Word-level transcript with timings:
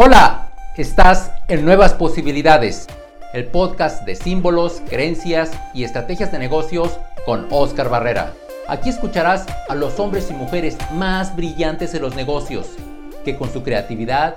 Hola, 0.00 0.52
estás 0.76 1.32
en 1.48 1.64
Nuevas 1.64 1.92
Posibilidades, 1.92 2.86
el 3.32 3.46
podcast 3.46 4.04
de 4.04 4.14
símbolos, 4.14 4.80
creencias 4.88 5.50
y 5.74 5.82
estrategias 5.82 6.30
de 6.30 6.38
negocios 6.38 6.96
con 7.26 7.48
Oscar 7.50 7.88
Barrera. 7.88 8.32
Aquí 8.68 8.90
escucharás 8.90 9.44
a 9.68 9.74
los 9.74 9.98
hombres 9.98 10.30
y 10.30 10.34
mujeres 10.34 10.78
más 10.92 11.34
brillantes 11.34 11.90
de 11.90 11.98
los 11.98 12.14
negocios, 12.14 12.68
que 13.24 13.36
con 13.36 13.52
su 13.52 13.64
creatividad 13.64 14.36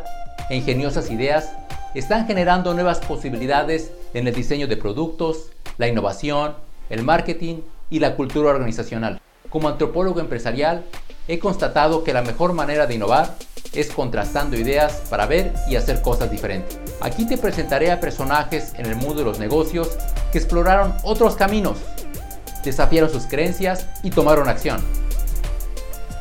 e 0.49 0.55
ingeniosas 0.55 1.11
ideas 1.11 1.51
están 1.93 2.25
generando 2.25 2.73
nuevas 2.73 2.97
posibilidades 2.97 3.91
en 4.15 4.27
el 4.27 4.33
diseño 4.33 4.65
de 4.65 4.77
productos, 4.77 5.51
la 5.77 5.87
innovación, 5.87 6.55
el 6.89 7.03
marketing 7.03 7.57
y 7.91 7.99
la 7.99 8.15
cultura 8.15 8.49
organizacional. 8.49 9.21
Como 9.51 9.69
antropólogo 9.69 10.21
empresarial, 10.21 10.85
he 11.27 11.39
constatado 11.39 12.03
que 12.03 12.13
la 12.13 12.21
mejor 12.21 12.53
manera 12.53 12.87
de 12.87 12.95
innovar 12.95 13.35
es 13.73 13.91
contrastando 13.91 14.57
ideas 14.57 15.01
para 15.09 15.25
ver 15.25 15.53
y 15.67 15.75
hacer 15.75 16.01
cosas 16.01 16.29
diferentes. 16.29 16.77
Aquí 16.99 17.25
te 17.25 17.37
presentaré 17.37 17.91
a 17.91 17.99
personajes 17.99 18.73
en 18.77 18.85
el 18.85 18.95
mundo 18.95 19.19
de 19.19 19.25
los 19.25 19.39
negocios 19.39 19.89
que 20.31 20.37
exploraron 20.37 20.93
otros 21.03 21.35
caminos, 21.35 21.77
desafiaron 22.63 23.09
sus 23.09 23.25
creencias 23.25 23.87
y 24.03 24.09
tomaron 24.09 24.49
acción. 24.49 24.81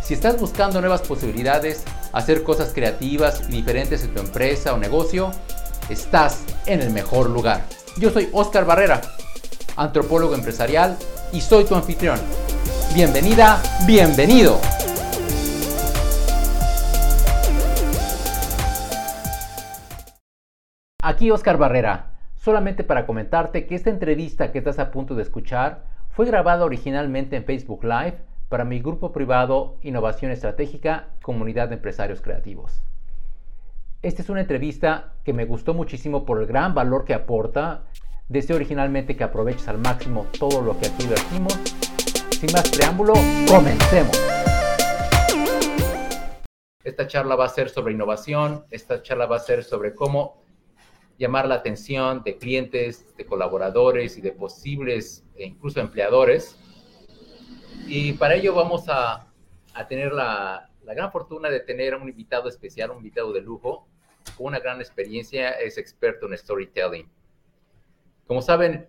Si 0.03 0.15
estás 0.15 0.41
buscando 0.41 0.81
nuevas 0.81 1.03
posibilidades, 1.03 1.85
hacer 2.13 2.43
cosas 2.43 2.73
creativas 2.73 3.43
y 3.49 3.53
diferentes 3.53 4.03
en 4.03 4.15
tu 4.15 4.21
empresa 4.21 4.75
o 4.75 4.79
negocio, 4.79 5.33
estás 5.89 6.41
en 6.67 6.81
el 6.81 6.91
mejor 6.91 7.31
lugar. 7.31 7.65
Yo 7.97 8.11
soy 8.11 8.29
Oscar 8.33 8.65
Barrera, 8.65 9.01
antropólogo 9.77 10.35
empresarial 10.35 10.97
y 11.33 11.41
soy 11.41 11.65
tu 11.65 11.75
anfitrión. 11.75 12.19
Bienvenida, 12.95 13.63
bienvenido. 13.87 14.61
Aquí 21.03 21.31
Oscar 21.31 21.57
Barrera, 21.57 22.13
solamente 22.37 22.85
para 22.85 23.07
comentarte 23.07 23.67
que 23.67 23.75
esta 23.75 23.91
entrevista 23.91 24.53
que 24.53 24.59
estás 24.59 24.79
a 24.79 24.91
punto 24.91 25.15
de 25.15 25.23
escuchar 25.23 25.85
fue 26.11 26.27
grabada 26.27 26.65
originalmente 26.65 27.37
en 27.37 27.45
Facebook 27.45 27.85
Live 27.85 28.19
para 28.49 28.65
mi 28.65 28.81
grupo 28.81 29.13
privado 29.13 29.77
Innovación 29.83 30.33
Estratégica, 30.33 31.07
Comunidad 31.23 31.69
de 31.69 31.77
Empresarios 31.77 32.21
Creativos. 32.21 32.83
Esta 34.03 34.23
es 34.23 34.31
una 34.31 34.41
entrevista 34.41 35.13
que 35.25 35.33
me 35.33 35.45
gustó 35.45 35.75
muchísimo 35.75 36.25
por 36.25 36.41
el 36.41 36.47
gran 36.47 36.75
valor 36.75 37.05
que 37.05 37.15
aporta. 37.15 37.83
Deseo 38.31 38.55
originalmente 38.55 39.17
que 39.17 39.25
aproveches 39.25 39.67
al 39.67 39.79
máximo 39.79 40.29
todo 40.39 40.63
lo 40.63 40.79
que 40.79 40.87
aquí 40.87 41.05
vertimos. 41.05 41.53
Sin 42.31 42.53
más 42.53 42.71
preámbulo, 42.71 43.15
comencemos. 43.49 44.17
Esta 46.85 47.09
charla 47.09 47.35
va 47.35 47.47
a 47.47 47.49
ser 47.49 47.71
sobre 47.71 47.93
innovación, 47.93 48.65
esta 48.71 49.03
charla 49.03 49.27
va 49.27 49.35
a 49.35 49.41
ser 49.41 49.65
sobre 49.65 49.97
cómo 49.97 50.45
llamar 51.19 51.49
la 51.49 51.57
atención 51.57 52.23
de 52.23 52.39
clientes, 52.39 53.17
de 53.17 53.27
colaboradores 53.27 54.17
y 54.17 54.21
de 54.21 54.31
posibles 54.31 55.25
e 55.35 55.47
incluso 55.47 55.81
empleadores. 55.81 56.57
Y 57.89 58.13
para 58.13 58.37
ello 58.37 58.55
vamos 58.55 58.85
a, 58.87 59.27
tener 59.89 60.13
la, 60.13 60.71
gran 60.85 61.11
fortuna 61.11 61.51
de 61.51 61.59
tener 61.59 61.97
un 61.97 62.09
invitado 62.09 62.49
especial, 62.49 62.93
un 62.93 62.99
invitado 62.99 63.33
de 63.33 63.41
lujo, 63.41 63.89
con 64.37 64.47
una 64.47 64.61
gran 64.61 64.81
experiencia, 64.81 65.51
es 65.51 65.79
experto 65.79 66.29
en 66.29 66.39
storytelling. 66.39 67.11
Como 68.31 68.43
saben, 68.43 68.87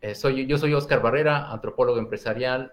eh, 0.00 0.16
soy, 0.16 0.44
yo 0.44 0.58
soy 0.58 0.74
Oscar 0.74 1.00
Barrera, 1.00 1.52
antropólogo 1.52 2.00
empresarial, 2.00 2.72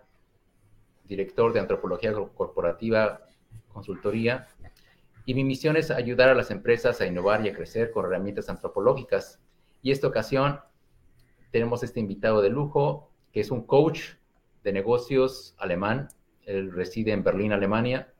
director 1.03 1.53
de 1.53 1.59
antropología 1.59 2.11
corporativa, 2.33 3.27
consultoría, 3.71 4.47
y 5.27 5.35
mi 5.35 5.43
misión 5.43 5.77
es 5.77 5.91
ayudar 5.91 6.29
a 6.29 6.33
las 6.33 6.49
empresas 6.49 6.99
a 6.99 7.05
innovar 7.05 7.45
y 7.45 7.49
a 7.49 7.53
crecer 7.53 7.91
con 7.91 8.05
herramientas 8.05 8.49
antropológicas. 8.49 9.39
Y 9.83 9.91
esta 9.91 10.07
ocasión 10.07 10.61
tenemos 11.51 11.83
este 11.83 11.99
invitado 11.99 12.41
de 12.41 12.49
lujo, 12.49 13.11
que 13.31 13.41
es 13.41 13.51
un 13.51 13.61
coach 13.61 14.15
de 14.63 14.73
negocios 14.73 15.53
alemán. 15.59 16.07
Él 16.47 16.71
reside 16.71 17.11
en 17.11 17.23
Berlín, 17.23 17.53
Alemania, 17.53 18.11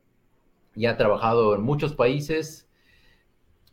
y 0.75 0.85
ha 0.85 0.95
trabajado 0.95 1.55
en 1.55 1.63
muchos 1.63 1.95
países, 1.95 2.66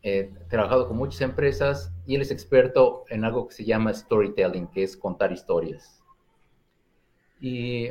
eh, 0.07 0.31
trabajado 0.49 0.87
con 0.87 0.97
muchas 0.97 1.21
empresas, 1.21 1.91
y 2.05 2.13
él 2.13 2.21
es 2.21 2.29
experto 2.29 3.05
en 3.09 3.25
algo 3.25 3.47
que 3.47 3.55
se 3.55 3.65
llama 3.65 3.91
storytelling, 3.91 4.67
que 4.67 4.83
es 4.83 4.95
contar 4.95 5.31
historias. 5.31 6.03
Y 7.41 7.89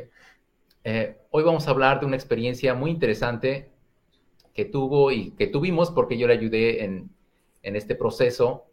eh, 0.85 1.17
hoy 1.29 1.43
vamos 1.43 1.67
a 1.67 1.71
hablar 1.71 1.99
de 1.99 2.05
una 2.05 2.15
experiencia 2.15 2.73
muy 2.73 2.89
interesante 2.89 3.69
que 4.53 4.63
tuvo 4.63 5.11
y 5.11 5.31
que 5.31 5.47
tuvimos 5.47 5.91
porque 5.91 6.17
yo 6.17 6.27
le 6.27 6.35
ayudé 6.35 6.85
en, 6.85 7.09
en 7.63 7.75
este 7.75 7.95
proceso 7.95 8.63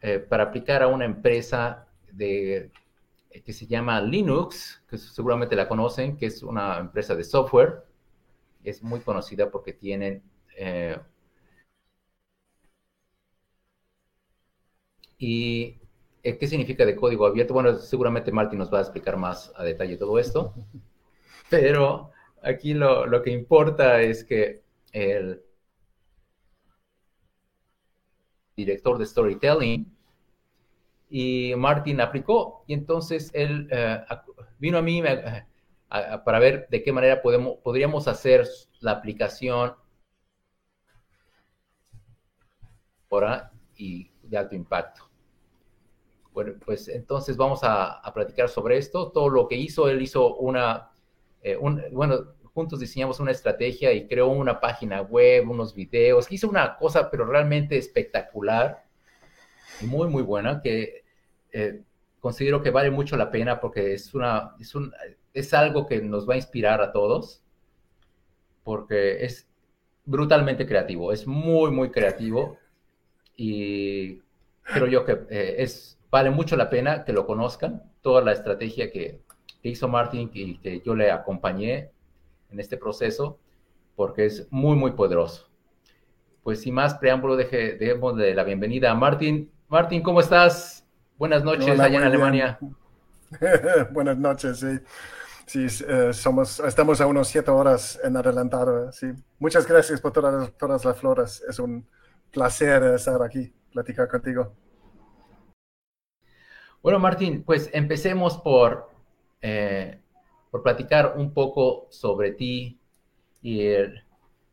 eh, 0.00 0.18
para 0.18 0.42
aplicar 0.42 0.82
a 0.82 0.88
una 0.88 1.04
empresa 1.04 1.86
de, 2.10 2.72
eh, 3.30 3.42
que 3.42 3.52
se 3.52 3.68
llama 3.68 4.00
Linux, 4.00 4.82
que 4.90 4.98
seguramente 4.98 5.54
la 5.54 5.68
conocen, 5.68 6.16
que 6.16 6.26
es 6.26 6.42
una 6.42 6.78
empresa 6.78 7.14
de 7.14 7.22
software. 7.22 7.84
Es 8.64 8.82
muy 8.82 8.98
conocida 8.98 9.52
porque 9.52 9.72
tienen... 9.72 10.24
¿Y 15.18 15.78
qué 16.22 16.46
significa 16.46 16.84
de 16.84 16.96
código 16.96 17.26
abierto? 17.26 17.54
Bueno, 17.54 17.76
seguramente 17.78 18.32
Martín 18.32 18.58
nos 18.58 18.72
va 18.72 18.78
a 18.78 18.82
explicar 18.82 19.16
más 19.16 19.52
a 19.56 19.64
detalle 19.64 19.96
todo 19.96 20.18
esto, 20.18 20.54
pero 21.50 22.10
aquí 22.42 22.74
lo, 22.74 23.06
lo 23.06 23.22
que 23.22 23.30
importa 23.30 24.00
es 24.02 24.24
que 24.24 24.62
el 24.92 25.42
director 28.56 28.98
de 28.98 29.06
storytelling, 29.06 29.96
y 31.08 31.54
Martin 31.56 32.00
aplicó, 32.00 32.64
y 32.66 32.74
entonces 32.74 33.30
él 33.34 33.68
eh, 33.70 34.04
vino 34.58 34.78
a 34.78 34.82
mí 34.82 35.02
eh, 35.04 35.44
para 36.24 36.38
ver 36.38 36.68
de 36.68 36.82
qué 36.82 36.92
manera 36.92 37.22
podemos, 37.22 37.58
podríamos 37.62 38.08
hacer 38.08 38.46
la 38.80 38.92
aplicación 38.92 39.74
ahora 43.10 43.50
y 43.76 44.10
de 44.22 44.36
alto 44.36 44.54
impacto. 44.54 45.05
Bueno, 46.36 46.52
pues 46.62 46.88
entonces 46.88 47.38
vamos 47.38 47.60
a, 47.62 48.02
platicar 48.12 48.50
sobre 48.50 48.76
esto. 48.76 49.10
Todo 49.10 49.30
lo 49.30 49.48
que 49.48 49.56
hizo, 49.56 49.88
él 49.88 50.02
hizo 50.02 50.36
una, 50.36 50.90
eh, 51.40 51.56
bueno, 51.92 52.34
juntos 52.52 52.78
diseñamos 52.78 53.20
una 53.20 53.30
estrategia 53.30 53.90
y 53.94 54.06
creó 54.06 54.28
una 54.28 54.60
página 54.60 55.00
web, 55.00 55.48
unos 55.48 55.74
videos, 55.74 56.30
hizo 56.30 56.46
una 56.46 56.76
cosa 56.76 57.10
pero 57.10 57.24
realmente 57.24 57.78
espectacular 57.78 58.84
muy, 59.80 60.08
muy 60.08 60.22
buena 60.22 60.60
que 60.60 61.04
eh, 61.52 61.80
considero 62.20 62.62
que 62.62 62.70
vale 62.70 62.90
mucho 62.90 63.16
la 63.16 63.30
pena 63.30 63.58
porque 63.58 63.94
es, 63.94 64.12
una, 64.12 64.56
es, 64.60 64.74
un, 64.74 64.92
es 65.32 65.54
algo 65.54 65.86
que 65.86 66.02
nos 66.02 66.28
va 66.28 66.34
a 66.34 66.36
inspirar 66.36 66.82
a 66.82 66.92
todos 66.92 67.42
porque 68.62 69.24
es 69.24 69.48
brutalmente 70.04 70.66
creativo, 70.66 71.12
es 71.12 71.26
muy, 71.26 71.70
muy 71.70 71.90
creativo 71.90 72.58
y 73.36 74.20
creo 74.64 74.86
yo 74.86 75.06
que 75.06 75.12
eh, 75.30 75.54
es, 75.60 75.96
vale 76.16 76.30
mucho 76.30 76.56
la 76.56 76.70
pena 76.70 77.04
que 77.04 77.12
lo 77.12 77.26
conozcan, 77.26 77.82
toda 78.00 78.22
la 78.22 78.32
estrategia 78.32 78.90
que, 78.90 79.20
que 79.62 79.68
hizo 79.68 79.86
Martin 79.86 80.30
y 80.32 80.56
que 80.56 80.80
yo 80.80 80.94
le 80.94 81.10
acompañé 81.10 81.90
en 82.50 82.58
este 82.58 82.78
proceso 82.78 83.38
porque 83.94 84.24
es 84.24 84.48
muy, 84.50 84.76
muy 84.76 84.92
poderoso. 84.92 85.50
Pues 86.42 86.62
sin 86.62 86.72
más 86.72 86.94
preámbulo, 86.94 87.36
deje, 87.36 87.74
dejemos 87.74 88.16
de 88.16 88.34
la 88.34 88.44
bienvenida 88.44 88.90
a 88.90 88.94
Martín. 88.94 89.50
Martín, 89.68 90.02
¿cómo 90.02 90.20
estás? 90.20 90.86
Buenas 91.18 91.44
noches 91.44 91.78
allá 91.78 91.98
en 91.98 92.04
Alemania. 92.04 92.58
Buenas 93.92 94.16
noches, 94.16 94.58
sí. 94.58 94.78
Sí, 95.44 95.66
eh, 95.86 96.14
somos, 96.14 96.60
estamos 96.60 96.98
a 97.02 97.06
unos 97.06 97.28
siete 97.28 97.50
horas 97.50 98.00
en 98.02 98.16
adelantado. 98.16 98.90
Sí. 98.90 99.08
Muchas 99.38 99.66
gracias 99.66 100.00
por 100.00 100.12
todas, 100.12 100.50
todas 100.56 100.82
las 100.82 100.98
flores. 100.98 101.44
Es 101.46 101.58
un 101.58 101.86
placer 102.32 102.82
estar 102.84 103.22
aquí, 103.22 103.52
platicar 103.70 104.08
contigo. 104.08 104.54
Bueno, 106.82 106.98
Martín, 106.98 107.42
pues 107.42 107.70
empecemos 107.72 108.38
por 108.38 108.90
eh, 109.42 110.00
por 110.50 110.62
platicar 110.62 111.14
un 111.16 111.32
poco 111.32 111.86
sobre 111.90 112.32
ti. 112.32 112.80
Y 113.42 113.68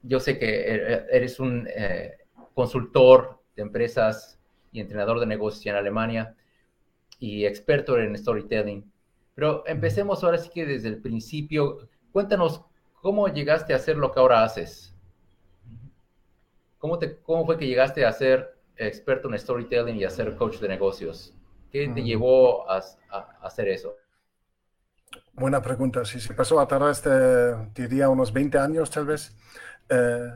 yo 0.01 0.19
sé 0.19 0.37
que 0.37 0.67
er, 0.69 1.07
eres 1.11 1.39
un 1.39 1.67
eh, 1.73 2.17
consultor 2.53 3.39
de 3.55 3.61
empresas 3.61 4.39
y 4.71 4.81
entrenador 4.81 5.19
de 5.19 5.25
negocios 5.25 5.65
en 5.67 5.75
Alemania 5.75 6.35
y 7.19 7.45
experto 7.45 7.97
en 7.97 8.17
storytelling. 8.17 8.91
Pero 9.33 9.65
empecemos 9.65 10.23
ahora 10.23 10.37
sí 10.37 10.49
que 10.53 10.65
desde 10.65 10.89
el 10.89 11.01
principio. 11.01 11.87
Cuéntanos 12.11 12.61
cómo 13.01 13.27
llegaste 13.29 13.73
a 13.73 13.77
hacer 13.77 13.97
lo 13.97 14.11
que 14.11 14.19
ahora 14.19 14.43
haces. 14.43 14.93
¿Cómo, 16.77 16.99
te, 16.99 17.17
cómo 17.21 17.45
fue 17.45 17.57
que 17.57 17.65
llegaste 17.65 18.05
a 18.05 18.11
ser 18.11 18.57
experto 18.75 19.29
en 19.29 19.39
storytelling 19.39 19.95
y 19.95 20.03
a 20.03 20.09
ser 20.09 20.35
coach 20.35 20.59
de 20.59 20.67
negocios? 20.67 21.33
¿Qué 21.73 21.87
te 21.87 22.03
llevó 22.03 22.69
a 22.69 22.83
hacer 23.41 23.67
eso? 23.67 23.95
Buena 25.31 25.59
pregunta. 25.59 26.05
Sí, 26.05 26.21
se 26.21 26.35
pasó 26.35 26.59
a 26.59 26.67
de, 27.03 27.71
diría, 27.73 28.09
unos 28.09 28.31
20 28.31 28.59
años 28.59 28.91
tal 28.91 29.07
vez. 29.07 29.35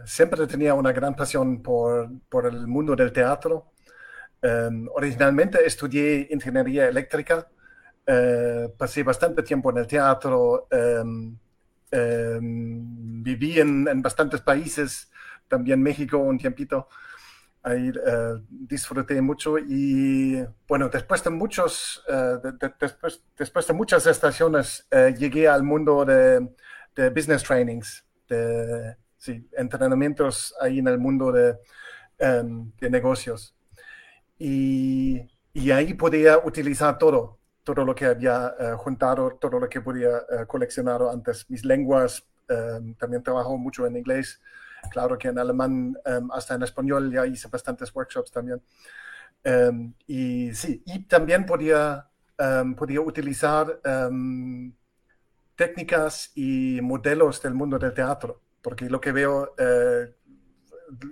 siempre 0.03 0.47
tenía 0.47 0.73
una 0.73 0.91
gran 0.91 1.15
pasión 1.15 1.61
por, 1.61 2.09
por 2.27 2.47
el 2.47 2.65
mundo 2.65 2.95
del 2.95 3.11
teatro. 3.11 3.71
originalmente 4.95 5.63
estudié 5.63 6.27
ingeniería 6.31 6.87
eléctrica, 6.87 7.47
pasé 8.75 9.03
bastante 9.03 9.43
tiempo 9.43 9.69
en 9.69 9.77
el 9.77 9.85
teatro, 9.85 10.67
viví 11.91 13.59
en, 13.59 13.87
en, 13.87 14.01
bastantes 14.01 14.41
países, 14.41 15.11
también 15.47 15.83
México 15.83 16.17
un 16.17 16.39
tiempito 16.39 16.87
ahí 17.67 17.89
eh, 17.89 18.33
disfruté 18.49 19.21
mucho 19.21 19.57
y 19.59 20.43
bueno, 20.67 20.89
después 20.89 21.23
de 21.23 21.29
muchos, 21.29 22.03
eh, 22.07 22.37
después, 22.79 23.21
después, 23.37 23.67
de 23.67 23.73
muchas 23.73 24.07
estaciones 24.07 24.87
eh, 24.89 25.13
llegué 25.17 25.47
al 25.47 25.63
mundo 25.63 26.05
de, 26.05 26.47
de, 26.95 27.09
business 27.09 27.43
trainings, 27.43 28.05
de 28.29 28.95
sí, 29.17 29.47
entrenamientos 29.57 30.55
ahí 30.61 30.79
en 30.79 30.87
el 30.87 30.97
mundo 30.97 31.31
de, 31.31 31.57
de 32.17 32.89
negocios. 32.89 33.53
Y, 34.39 35.21
y, 35.53 35.71
ahí 35.71 35.93
podía 35.93 36.37
utilizar 36.37 36.97
todo, 36.97 37.39
todo 37.63 37.83
lo 37.83 37.93
que 37.95 38.05
había 38.05 38.53
juntado, 38.77 39.31
todo 39.41 39.59
lo 39.59 39.67
que 39.67 39.81
podía 39.81 40.11
coleccionar 40.47 41.01
antes, 41.11 41.49
mis 41.49 41.65
lenguas, 41.65 42.23
em, 42.47 42.93
también 42.95 43.23
trabajo 43.23 43.57
mucho 43.57 43.85
en 43.87 43.97
inglés. 43.97 44.39
Claro 44.89 45.17
que 45.17 45.27
en 45.29 45.39
alemán, 45.39 45.97
em, 46.05 46.29
hasta 46.31 46.55
en 46.55 46.63
español, 46.63 47.11
ya 47.11 47.25
hice 47.25 47.47
bastantes 47.47 47.93
workshops 47.95 48.31
también. 48.31 48.61
Em, 49.43 49.93
y 50.07 50.53
sí, 50.53 50.83
y 50.85 51.05
también 51.05 51.45
podía, 51.45 52.09
em, 52.37 52.75
podía 52.75 53.01
utilizar 53.01 53.79
técnicas 55.55 56.31
y 56.35 56.79
modelos 56.81 57.41
del 57.41 57.53
mundo 57.55 57.79
del 57.79 57.93
teatro, 57.93 58.41
porque 58.61 58.89
lo 58.89 59.01
que 59.01 59.11
veo, 59.11 59.55
eh, 59.57 60.15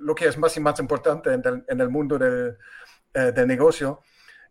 lo 0.01 0.15
que 0.15 0.27
es 0.27 0.37
más 0.37 0.55
y 0.55 0.59
más 0.59 0.79
importante 0.79 1.33
en 1.33 1.81
el, 1.81 1.89
mundo 1.89 2.17
del, 2.17 2.57
eh, 3.13 3.31
del, 3.33 3.47
negocio 3.47 4.01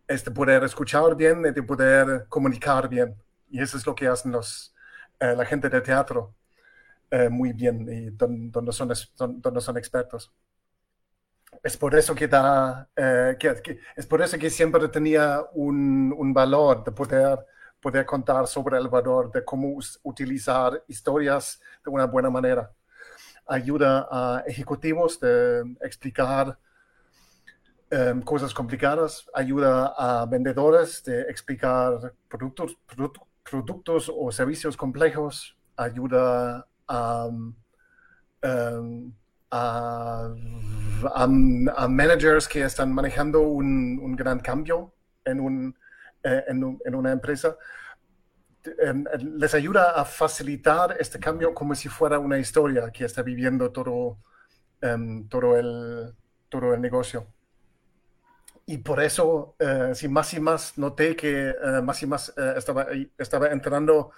es 0.07 0.25
de 0.25 0.31
poder 0.33 0.65
escuchar 0.65 1.15
bien 1.17 1.47
y 1.47 1.53
de 1.53 1.63
poder 1.63 2.27
comunicar 2.29 2.89
bien. 2.89 3.17
Y 3.49 3.63
eso 3.63 3.77
es 3.79 3.87
lo 3.87 3.95
que 3.95 4.09
hacen 4.09 4.33
los, 4.33 4.75
eh, 5.21 5.35
la 5.37 5.45
gente 5.45 5.69
del 5.69 5.83
teatro. 5.83 6.35
Eh, 7.15 7.29
muy 7.29 7.53
bien 7.53 7.87
y 7.89 8.11
donde, 8.11 8.73
son, 8.73 9.41
donde 9.41 9.61
son 9.61 9.77
expertos. 9.77 10.33
Es 11.63 11.77
por 11.77 11.95
eso 11.95 12.13
que, 12.13 12.27
da, 12.27 12.89
eh, 12.97 13.37
que, 13.39 13.79
es 13.95 14.05
por 14.05 14.21
eso 14.21 14.37
que 14.37 14.51
siempre 14.51 14.89
tenía 14.89 15.41
un, 15.53 16.13
un, 16.17 16.35
valor 16.35 16.83
de 16.83 16.91
poder, 16.91 17.39
poder 17.81 18.05
contar 18.05 18.49
sobre 18.49 18.79
el 18.79 18.89
valor 18.89 19.31
de 19.31 19.45
cómo 19.45 19.79
utilizar 20.03 20.83
historias 20.89 21.61
de 21.85 21.91
una 21.93 22.07
buena 22.07 22.31
manera. 22.31 22.73
Ayuda 23.47 24.09
a 24.11 24.43
ejecutivos 24.45 25.21
de 25.21 25.63
explicar 25.83 26.59
em, 27.91 28.23
cosas 28.23 28.53
complicadas, 28.53 29.31
ayuda 29.33 29.95
a 29.97 30.27
vendedores 30.27 31.05
de 31.05 31.23
explicar 31.31 32.13
productos, 32.29 32.77
productos 33.45 34.11
o 34.13 34.33
servicios 34.33 34.77
complejos, 34.77 35.57
ayuda 35.77 36.67
Um, 36.89 37.55
a, 39.51 40.29
a, 41.15 41.89
managers 41.89 42.49
que 42.49 42.63
están 42.65 42.93
manejando 42.93 43.41
un, 43.41 44.01
un 44.03 44.17
gran 44.17 44.41
cambio 44.41 44.93
en, 45.25 45.41
un, 45.41 45.79
eh, 46.23 46.45
en, 46.49 46.79
en, 46.85 46.95
una 46.95 47.13
empresa. 47.13 47.57
Em, 48.79 49.05
les 49.37 49.55
ayuda 49.55 49.93
a 49.93 50.05
facilitar 50.05 50.97
este 50.99 51.19
cambio 51.21 51.55
como 51.55 51.75
si 51.75 51.89
fuera 51.89 52.19
una 52.19 52.39
historia 52.39 52.91
que 52.91 53.05
está 53.05 53.23
viviendo 53.23 53.71
todo, 53.71 54.19
um, 54.83 55.29
todo, 55.29 55.57
el, 55.57 56.15
todo 56.49 56.75
el 56.75 56.81
negocio. 56.81 57.27
Y 58.67 58.79
por 58.79 59.03
eso, 59.03 59.57
uh, 59.61 59.95
si 59.95 60.09
más 60.09 60.33
y 60.33 60.41
más 60.41 60.79
noté 60.79 61.15
que 61.15 61.55
uh, 61.63 61.83
más 61.83 62.03
y 62.03 62.07
más 62.07 62.31
uh, 62.31 62.57
estaba, 62.57 62.87
estaba 63.19 63.49
entrando 63.49 64.13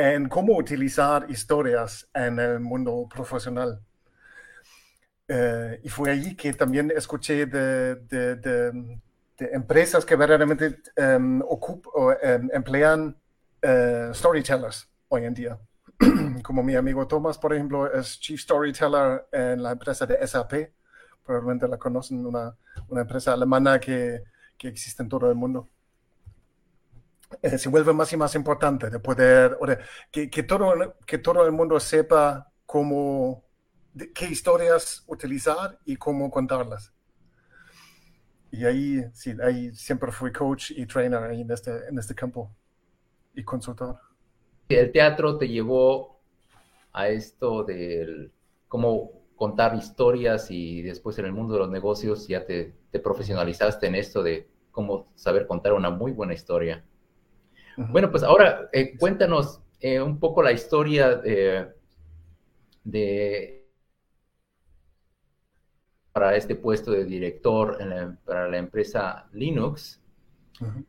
en 0.00 0.30
cómo 0.30 0.56
utilizar 0.56 1.30
historias 1.30 2.08
en 2.14 2.38
el 2.38 2.58
mundo 2.60 3.06
profesional. 3.14 3.82
Eh, 5.28 5.80
y 5.84 5.88
fue 5.90 6.10
allí 6.10 6.34
que 6.34 6.54
también 6.54 6.90
escuché 6.96 7.44
de, 7.44 7.96
de, 7.96 8.36
de, 8.36 8.96
empresas 9.52 10.04
que 10.04 10.16
verdaderamente 10.16 10.78
um, 10.96 11.42
emplean 12.52 13.16
uh, 13.62 14.12
storytellers 14.14 14.88
hoy 15.08 15.24
en 15.24 15.34
día. 15.34 15.58
Como 16.42 16.62
mi 16.62 16.76
amigo 16.76 17.06
Thomas, 17.06 17.36
por 17.36 17.52
ejemplo, 17.52 17.92
es 17.92 18.18
Chief 18.20 18.40
Storyteller 18.40 19.26
en 19.32 19.62
la 19.62 19.72
empresa 19.72 20.06
de 20.06 20.26
SAP. 20.26 20.70
Probablemente 21.24 21.68
la 21.68 21.76
conocen, 21.76 22.24
una, 22.24 22.56
una 22.88 23.02
empresa 23.02 23.34
alemana 23.34 23.78
que, 23.78 24.24
que 24.56 24.68
existe 24.68 25.02
en 25.02 25.10
todo 25.10 25.28
el 25.28 25.36
mundo. 25.36 25.68
Eh, 27.42 27.58
se 27.58 27.68
vuelve 27.68 27.92
más 27.92 28.12
y 28.12 28.16
más 28.16 28.34
importante 28.34 28.90
de 28.90 28.98
poder, 28.98 29.56
o 29.60 29.66
de, 29.66 29.78
que, 30.10 30.28
que, 30.28 30.42
todo, 30.42 30.96
que 31.06 31.18
todo 31.18 31.46
el 31.46 31.52
mundo 31.52 31.78
sepa 31.78 32.52
cómo, 32.66 33.44
qué 34.14 34.26
historias 34.26 35.04
utilizar 35.06 35.78
y 35.84 35.96
cómo 35.96 36.30
contarlas. 36.30 36.92
Y 38.50 38.64
ahí, 38.64 39.04
sí, 39.12 39.34
ahí 39.42 39.72
siempre 39.72 40.10
fui 40.10 40.32
coach 40.32 40.72
y 40.72 40.84
trainer 40.86 41.22
ahí 41.22 41.42
en 41.42 41.50
este, 41.52 41.88
en 41.88 41.98
este 41.98 42.14
campo 42.14 42.50
y 43.34 43.44
consultor. 43.44 43.98
El 44.68 44.90
teatro 44.90 45.38
te 45.38 45.48
llevó 45.48 46.20
a 46.92 47.08
esto 47.08 47.62
del 47.62 48.32
cómo 48.66 49.12
contar 49.36 49.76
historias 49.76 50.50
y 50.50 50.82
después 50.82 51.16
en 51.18 51.26
el 51.26 51.32
mundo 51.32 51.54
de 51.54 51.60
los 51.60 51.70
negocios 51.70 52.26
ya 52.26 52.44
te 52.44 52.74
profesionalizaste 53.02 53.86
en 53.86 53.94
esto 53.94 54.22
de 54.22 54.48
cómo 54.70 55.12
saber 55.14 55.46
contar 55.46 55.72
una 55.72 55.90
muy 55.90 56.12
buena 56.12 56.34
historia. 56.34 56.84
Bueno, 57.76 58.10
pues 58.10 58.22
ahora 58.22 58.68
eh, 58.72 58.96
cuéntanos 58.98 59.60
eh, 59.80 60.00
un 60.00 60.18
poco 60.18 60.42
la 60.42 60.52
historia 60.52 61.16
de, 61.16 61.68
para 66.12 66.36
este 66.36 66.54
puesto 66.56 66.90
de 66.92 67.04
director 67.04 67.78
para 68.24 68.48
la 68.48 68.58
empresa 68.58 69.26
Linux. 69.32 70.00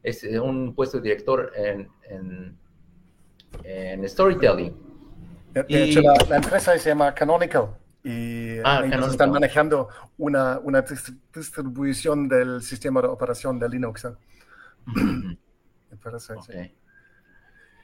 Es 0.03 0.23
eh, 0.25 0.39
un 0.39 0.75
puesto 0.75 0.97
de 0.97 1.03
director 1.03 1.53
en, 1.55 1.87
en, 3.63 4.09
storytelling. 4.09 4.75
De, 5.53 5.65
hecho, 5.69 6.01
la, 6.01 6.35
empresa 6.35 6.77
se 6.77 6.89
llama 6.89 7.13
Canonical 7.13 7.77
y 8.03 8.57
ah, 8.63 8.83
están 9.09 9.31
manejando 9.31 9.89
una, 10.17 10.59
una, 10.59 10.83
distribución 11.33 12.27
del 12.27 12.61
sistema 12.61 13.01
de 13.01 13.07
operación 13.07 13.59
de 13.59 13.69
Linux. 13.69 14.07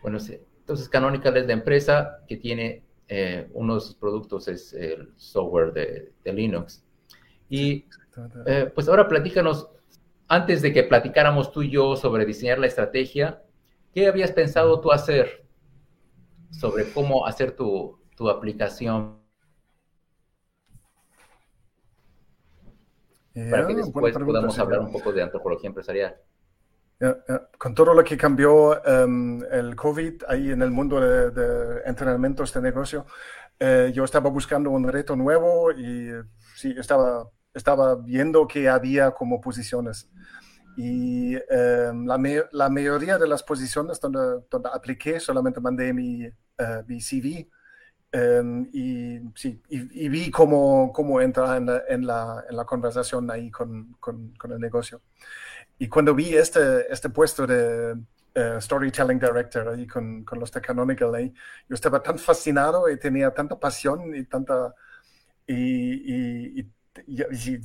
Bueno, 0.02 0.18
entonces 0.20 0.90
Canonical 0.90 1.38
es 1.38 1.48
la 1.48 1.54
empresa 1.54 2.20
que 2.28 2.38
tiene 2.38 2.84
eh, 3.08 3.50
unos 3.54 3.96
productos, 3.96 4.48
es 4.48 4.74
el 4.74 5.14
software 5.16 5.74
de, 5.74 6.34
Linux. 6.34 6.84
Y 7.50 7.86
eh, 8.46 8.72
pues 8.74 8.90
ahora 8.90 9.08
platícanos, 9.08 9.70
antes 10.28 10.62
de 10.62 10.74
que 10.74 10.84
platicáramos 10.84 11.52
tú 11.52 11.62
y 11.62 11.70
yo 11.70 11.96
sobre 11.96 12.26
diseñar 12.26 12.60
la 12.60 12.68
estrategia, 12.68 13.42
¿qué 13.94 14.08
habías 14.08 14.32
pensado 14.32 14.80
tú 14.82 14.92
hacer 14.92 15.46
sobre 16.52 16.92
cómo 16.92 17.26
hacer 17.26 17.56
tu, 17.56 18.00
tu 18.16 18.30
aplicación? 18.30 19.18
Para 23.50 23.68
que 23.68 23.76
después 23.76 24.18
podamos 24.18 24.58
hablar 24.60 24.82
un 24.82 24.92
poco 24.92 25.14
de 25.14 25.22
antropología 25.22 25.68
empresarial. 25.68 26.18
Con 27.58 27.76
todo 27.76 27.94
lo 27.94 28.04
que 28.04 28.18
cambió 28.18 28.84
em, 28.84 29.44
el 29.52 29.76
COVID 29.76 30.24
ahí 30.28 30.50
en 30.50 30.64
el 30.64 30.72
mundo 30.72 31.00
de, 31.00 31.82
entrenamientos 31.86 32.52
de 32.54 32.62
negocio, 32.62 33.06
eh, 33.60 33.92
yo 33.94 34.04
estaba 34.04 34.30
buscando 34.32 34.72
un 34.72 34.88
reto 34.88 35.16
nuevo 35.16 35.72
y 35.72 36.12
sí, 36.56 36.74
estaba, 36.78 37.30
estaba 37.54 37.96
viendo 37.96 38.48
que 38.48 38.68
había 38.68 39.12
como 39.12 39.40
posiciones. 39.40 40.10
Y 40.76 41.36
em, 41.50 42.06
la, 42.06 42.48
la, 42.52 42.70
mayoría 42.70 43.18
de 43.18 43.28
las 43.28 43.44
posiciones 43.44 44.00
donde, 44.00 44.44
donde 44.50 44.70
apliqué 44.72 45.20
solamente 45.20 45.60
mandé 45.60 45.94
mi, 45.94 46.28
uh, 46.28 46.84
mi 46.88 47.00
CV 47.00 47.50
em, 48.12 48.70
y, 48.74 49.20
sí, 49.36 49.62
y, 49.70 50.10
vi 50.10 50.32
cómo, 50.32 50.92
cómo 50.94 51.20
entrar 51.22 51.58
en 51.58 51.66
la, 51.68 51.84
en 51.88 52.08
la, 52.08 52.46
en 52.50 52.58
la 52.58 52.66
conversación 52.66 53.30
ahí 53.32 53.52
con, 53.52 53.94
con, 54.00 54.34
con 54.38 54.52
el 54.52 54.60
negocio. 54.60 55.02
Y 55.80 55.88
cuando 55.88 56.16
vi 56.16 56.36
este, 56.36 56.92
este 56.92 57.10
puesto 57.10 57.46
de 57.46 57.94
uh, 57.94 58.62
Storytelling 58.62 59.20
Director 59.20 59.68
ahí 59.70 59.86
con, 59.88 60.24
con, 60.24 60.40
los 60.40 60.52
de 60.52 60.62
Canonical, 60.62 61.14
ahí, 61.16 61.34
yo 61.70 61.76
estaba 61.76 62.02
tan 62.02 62.18
fascinado 62.18 62.90
y 62.90 62.98
tenía 62.98 63.32
tanta 63.32 63.60
pasión 63.60 64.16
y 64.16 64.24
tanta... 64.26 64.74
Y, 65.46 66.56
y, 66.58 66.72
y, 67.08 67.60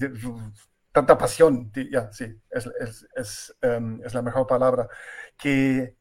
tanta 0.93 1.17
pasión, 1.17 1.73
ya, 1.91 2.13
sí, 2.13 2.27
es, 2.51 2.71
es, 2.79 3.09
es, 3.17 3.57
um, 3.63 4.01
es, 4.05 4.13
la 4.13 4.23
mejor 4.23 4.47
palabra, 4.47 4.89
que, 5.39 5.97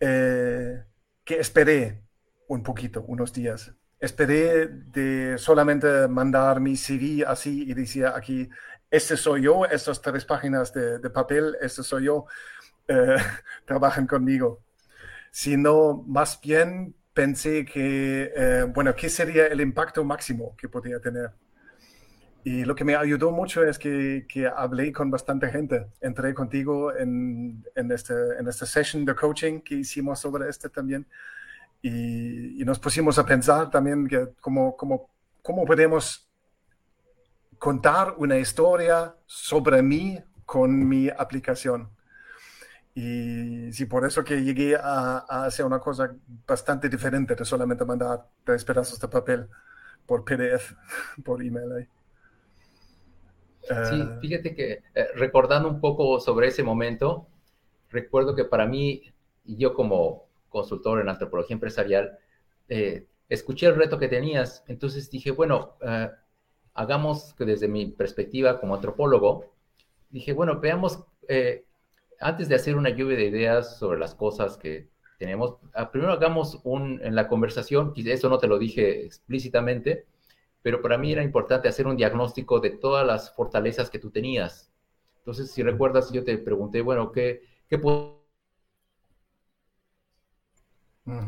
eh, 0.00 0.84
que 1.24 1.40
esperé 1.40 2.04
un 2.46 2.62
poquito, 2.62 3.02
unos 3.02 3.32
días, 3.32 3.74
esperé 3.98 4.68
de 4.68 5.36
solamente 5.36 6.06
mandar 6.08 6.60
mi 6.60 6.76
CV 6.76 7.24
así 7.26 7.68
y 7.68 7.74
decía 7.74 8.14
aquí, 8.16 8.48
este 8.94 9.16
soy 9.16 9.42
yo, 9.42 9.64
estas 9.64 10.00
tres 10.00 10.24
páginas 10.24 10.72
de, 10.72 11.10
papel, 11.10 11.56
este 11.60 11.82
soy 11.82 12.04
yo, 12.04 12.26
eh, 12.86 13.16
trabajen 13.66 14.06
conmigo. 14.06 14.62
Sino 15.32 16.04
más 16.06 16.40
bien 16.40 16.94
pensé 17.12 17.64
que, 17.64 18.32
eh, 18.36 18.64
bueno, 18.72 18.94
¿qué 18.94 19.08
sería 19.08 19.46
el 19.48 19.60
impacto 19.60 20.04
máximo 20.04 20.54
que 20.56 20.68
podía 20.68 21.00
tener? 21.00 21.32
Y 22.44 22.64
lo 22.64 22.76
que 22.76 22.84
me 22.84 22.94
ayudó 22.94 23.32
mucho 23.32 23.64
es 23.64 23.78
que, 23.80 24.24
hablé 24.54 24.92
con 24.92 25.10
bastante 25.10 25.48
gente. 25.48 25.86
Entré 26.00 26.32
contigo 26.32 26.94
en, 26.94 27.64
este, 27.74 28.14
esta 28.46 28.66
session 28.66 29.04
de 29.04 29.14
coaching 29.16 29.60
que 29.60 29.76
hicimos 29.76 30.20
sobre 30.20 30.48
este 30.48 30.68
también. 30.68 31.04
Y, 31.82 32.62
nos 32.64 32.78
pusimos 32.78 33.18
a 33.18 33.26
pensar 33.26 33.70
también 33.70 34.06
que 34.06 34.28
cómo 34.40 34.76
podemos 35.66 36.28
contar 37.64 38.16
una 38.18 38.38
historia 38.38 39.16
sobre 39.24 39.80
mí 39.80 40.18
con 40.44 40.86
mi 40.86 41.08
aplicación. 41.08 41.88
Y 42.94 43.72
sí, 43.72 43.86
por 43.86 44.04
eso 44.04 44.22
que 44.22 44.42
llegué 44.42 44.76
a, 44.76 45.24
a, 45.26 45.46
hacer 45.46 45.64
una 45.64 45.78
cosa 45.80 46.14
bastante 46.46 46.90
diferente 46.90 47.34
de 47.34 47.42
solamente 47.42 47.86
mandar 47.86 48.26
tres 48.44 48.62
pedazos 48.66 49.00
de 49.00 49.08
papel 49.08 49.48
por 50.04 50.26
PDF, 50.26 50.74
por 51.24 51.42
email. 51.42 51.88
Sí, 53.62 53.98
eh, 54.02 54.18
fíjate 54.20 54.54
que 54.54 54.82
eh, 54.94 55.06
recordando 55.14 55.66
un 55.66 55.80
poco 55.80 56.20
sobre 56.20 56.48
ese 56.48 56.62
momento, 56.62 57.26
recuerdo 57.88 58.36
que 58.36 58.44
para 58.44 58.66
mí, 58.66 59.10
y 59.46 59.56
yo 59.56 59.72
como 59.72 60.28
consultor 60.50 61.00
en 61.00 61.08
antropología 61.08 61.54
empresarial, 61.54 62.18
eh, 62.68 63.06
escuché 63.30 63.68
el 63.68 63.76
reto 63.76 63.98
que 63.98 64.08
tenías, 64.08 64.62
entonces 64.68 65.10
dije, 65.10 65.30
bueno, 65.30 65.78
hagamos 66.74 67.34
que 67.34 67.44
desde 67.44 67.68
mi 67.68 67.86
perspectiva 67.86 68.60
como 68.60 68.74
antropólogo, 68.74 69.52
dije, 70.10 70.32
bueno, 70.32 70.60
veamos, 70.60 71.04
antes 72.20 72.48
de 72.48 72.56
hacer 72.56 72.76
una 72.76 72.90
lluvia 72.90 73.16
de 73.16 73.26
ideas 73.26 73.78
sobre 73.78 73.98
las 73.98 74.14
cosas 74.14 74.56
que 74.56 74.88
tenemos, 75.18 75.56
ah, 75.74 75.90
primero 75.90 76.12
hagamos 76.12 76.60
un, 76.64 77.00
en 77.02 77.14
la 77.14 77.28
conversación, 77.28 77.92
eso 77.96 78.28
no 78.28 78.38
te 78.38 78.48
lo 78.48 78.58
dije 78.58 79.04
explícitamente, 79.04 80.06
pero 80.62 80.82
para 80.82 80.98
mí 80.98 81.12
era 81.12 81.22
importante 81.22 81.68
hacer 81.68 81.86
un 81.86 81.96
diagnóstico 81.96 82.60
de 82.60 82.70
todas 82.70 83.06
las 83.06 83.34
fortalezas 83.34 83.90
que 83.90 83.98
tú 83.98 84.10
tenías. 84.10 84.72
Entonces, 85.18 85.50
si 85.50 85.62
recuerdas, 85.62 86.12
yo 86.12 86.24
te 86.24 86.36
pregunté, 86.38 86.80
bueno, 86.80 87.12
¿qué, 87.12 87.42
qué 87.68 87.78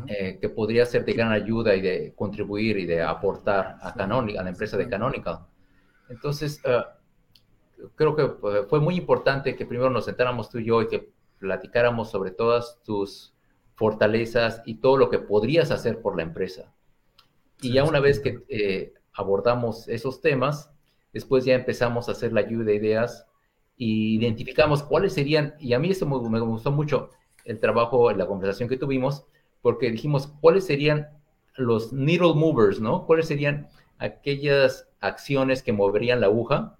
eh, 0.07 0.37
que 0.39 0.49
podría 0.49 0.85
ser 0.85 1.05
de 1.05 1.13
gran 1.13 1.31
ayuda 1.31 1.75
y 1.75 1.81
de 1.81 2.13
contribuir 2.15 2.77
y 2.77 2.85
de 2.85 3.01
aportar 3.01 3.77
a, 3.81 3.93
Canonical, 3.93 4.41
a 4.41 4.43
la 4.43 4.49
empresa 4.49 4.77
de 4.77 4.87
Canonical. 4.87 5.39
Entonces, 6.09 6.61
eh, 6.63 6.83
creo 7.95 8.15
que 8.15 8.23
eh, 8.23 8.63
fue 8.69 8.79
muy 8.79 8.95
importante 8.95 9.55
que 9.55 9.65
primero 9.65 9.89
nos 9.89 10.05
sentáramos 10.05 10.49
tú 10.49 10.59
y 10.59 10.65
yo 10.65 10.81
y 10.81 10.87
que 10.87 11.11
platicáramos 11.39 12.09
sobre 12.09 12.31
todas 12.31 12.79
tus 12.83 13.33
fortalezas 13.75 14.61
y 14.65 14.75
todo 14.75 14.97
lo 14.97 15.09
que 15.09 15.19
podrías 15.19 15.71
hacer 15.71 16.01
por 16.01 16.15
la 16.17 16.23
empresa. 16.23 16.73
Y 17.61 17.73
ya 17.73 17.83
una 17.83 17.99
vez 17.99 18.19
que 18.19 18.93
abordamos 19.13 19.87
esos 19.87 20.21
temas, 20.21 20.71
después 21.13 21.45
ya 21.45 21.55
empezamos 21.55 22.07
a 22.07 22.11
hacer 22.11 22.33
la 22.33 22.41
lluvia 22.41 22.65
de 22.65 22.75
ideas 22.75 23.27
y 23.77 24.15
identificamos 24.15 24.83
cuáles 24.83 25.13
serían, 25.13 25.53
y 25.59 25.73
a 25.73 25.79
mí 25.79 25.91
eso 25.91 26.05
me, 26.07 26.39
gustó 26.39 26.71
mucho 26.71 27.11
el 27.45 27.59
trabajo, 27.59 28.11
la 28.11 28.25
conversación 28.25 28.67
que 28.67 28.77
tuvimos, 28.77 29.25
porque 29.67 29.91
dijimos 29.91 30.27
cuáles 30.39 30.65
serían 30.65 31.09
los 31.57 31.91
needle 31.91 32.35
movers, 32.35 32.79
¿no? 32.79 33.05
¿Cuáles 33.05 33.27
serían 33.27 33.67
aquellas 33.97 34.87
acciones 35.01 35.61
que 35.61 35.73
moverían 35.73 36.21
la 36.21 36.27
aguja 36.27 36.77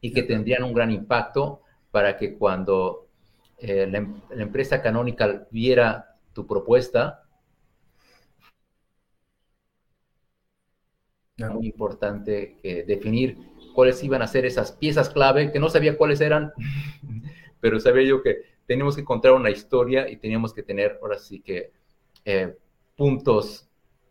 y 0.00 0.12
que 0.12 0.24
tendrían 0.24 0.64
un 0.64 0.74
gran 0.74 0.90
impacto 0.90 1.62
para 1.92 2.16
que 2.16 2.36
cuando 2.36 3.06
eh, 3.56 3.86
la, 3.88 3.98
em, 3.98 4.20
la, 4.30 4.42
empresa 4.42 4.82
Canonical 4.82 5.46
viera 5.52 6.16
tu 6.32 6.44
propuesta, 6.44 7.22
muy 11.36 11.68
importante 11.68 12.58
eh, 12.64 12.82
definir 12.84 13.38
cuáles 13.76 14.02
iban 14.02 14.22
a 14.22 14.26
ser 14.26 14.44
esas 14.44 14.72
piezas 14.72 15.08
clave, 15.08 15.52
que 15.52 15.60
no 15.60 15.68
sabía 15.68 15.96
cuáles 15.96 16.20
eran, 16.20 16.52
pero 17.60 17.78
sabía 17.78 18.02
yo 18.08 18.24
que 18.24 18.38
teníamos 18.66 18.96
que 18.96 19.04
contar 19.04 19.30
una 19.34 19.50
historia 19.50 20.10
y 20.10 20.16
teníamos 20.16 20.52
que 20.52 20.64
tener, 20.64 20.98
ahora 21.00 21.18
sí 21.20 21.40
que, 21.40 21.70
eh, 22.24 22.56
puntos 22.96 23.68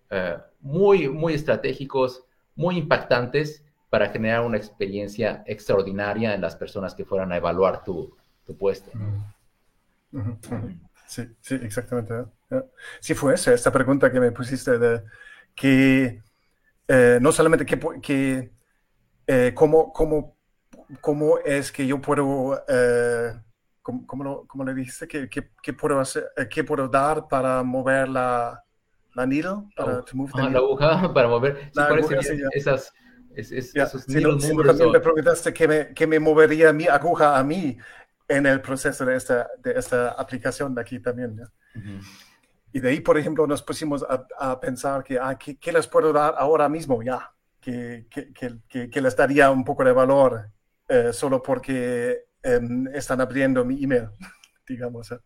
eh, 0.09 0.37
muy, 0.59 1.09
muy 1.09 1.33
estratégicos, 1.33 2.23
muy 2.55 2.77
impactantes 2.77 3.63
para 3.89 4.09
generar 4.09 4.45
una 4.45 4.57
experiencia 4.57 5.43
extraordinaria 5.45 6.33
en 6.33 6.41
las 6.41 6.55
personas 6.55 6.95
que 6.95 7.05
fueran 7.05 7.31
a 7.31 7.37
evaluar 7.37 7.83
tu, 7.83 8.15
tu 8.45 8.57
puesto. 8.57 8.91
Sí, 11.07 11.23
sí, 11.41 11.55
exactamente. 11.55 12.13
Sí 12.99 13.13
fue 13.13 13.33
esa, 13.33 13.53
esta 13.53 13.71
pregunta 13.71 14.11
que 14.11 14.19
me 14.19 14.31
pusiste 14.31 14.71
que 15.55 16.21
eh, 16.87 17.19
no 17.21 17.31
solamente 17.31 17.65
que, 17.65 17.79
que 18.01 18.51
eh, 19.27 19.51
cómo, 19.53 19.91
cómo, 19.93 20.35
cómo, 20.99 21.39
es 21.39 21.71
que 21.71 21.85
yo 21.87 22.01
puedo, 22.01 22.63
eh, 23.91 24.05
¿cómo, 24.05 24.63
le 24.65 24.73
dijiste? 24.73 25.07
¿Qué, 25.07 25.29
qué, 25.29 25.73
puedo 25.73 25.99
hacer, 25.99 26.27
qué 26.49 26.63
puedo 26.63 26.87
dar 26.87 27.27
para 27.27 27.63
mover 27.63 28.09
la, 28.09 28.63
la 29.13 29.25
needle? 29.25 29.63
Para 29.75 30.03
ah, 30.33 30.49
la 30.49 30.59
aguja 30.59 31.13
para 31.13 31.27
mover. 31.27 31.71
la 31.73 31.85
aguja, 31.85 32.15
esas, 32.53 32.93
esos 33.35 34.03
si, 34.03 34.21
también 34.21 34.91
me 34.91 34.99
preguntaste 34.99 35.53
qué 35.53 35.67
me, 35.67 35.93
qué 35.93 36.07
me 36.07 36.19
movería 36.19 36.73
mi 36.73 36.87
aguja 36.87 37.37
a 37.37 37.43
mí 37.43 37.77
en 38.27 38.45
el 38.45 38.61
proceso 38.61 39.05
de 39.05 39.15
esta, 39.15 39.47
de 39.59 39.73
esta 39.73 40.09
aplicación 40.09 40.73
de 40.73 40.81
aquí 40.81 40.99
también. 40.99 41.41
Y 42.73 42.79
de 42.79 42.89
ahí, 42.89 43.01
por 43.01 43.17
ejemplo, 43.17 43.45
nos 43.45 43.61
pusimos 43.61 44.05
a, 44.37 44.59
pensar 44.59 45.03
que, 45.03 45.19
ah, 45.19 45.37
¿qué, 45.37 45.71
les 45.71 45.87
puedo 45.87 46.13
dar 46.13 46.35
ahora 46.37 46.69
mismo 46.69 47.03
ya? 47.03 47.31
Que, 47.59 48.07
que, 48.09 48.89
que 48.89 49.01
les 49.01 49.15
daría 49.15 49.51
un 49.51 49.63
poco 49.63 49.83
de 49.83 49.91
valor 49.91 50.49
eh, 50.91 51.13
solo 51.13 51.41
porque 51.41 52.25
están 52.93 53.21
abriendo 53.21 53.63
mi 53.65 53.83
email, 53.83 54.09
digamos. 54.67 55.11
¿eh? 55.11 55.19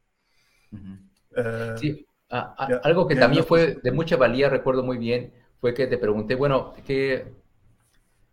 Eh, 1.38 1.76
sí, 1.78 2.06
algo 2.30 3.08
que 3.08 3.16
también 3.16 3.46
fue 3.46 3.76
de 3.82 3.92
mucha 3.92 4.18
valía, 4.18 4.50
recuerdo 4.50 4.84
muy 4.84 4.98
bien, 4.98 5.34
fue 5.60 5.74
que 5.74 5.88
te 5.88 5.98
pregunté, 5.98 6.36
bueno, 6.36 6.74
¿qué, 6.86 7.34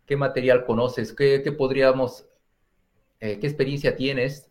qué 0.05 0.15
material 0.17 0.65
conoces? 0.65 1.13
¿Qué, 1.13 1.41
qué 1.43 1.51
podríamos, 1.51 2.27
qué 3.19 3.39
experiencia 3.41 3.95
tienes 3.95 4.49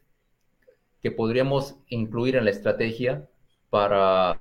que 1.03 1.11
podríamos 1.11 1.77
incluir 1.89 2.37
en 2.37 2.45
la 2.45 2.51
estrategia 2.51 3.29
para 3.71 4.41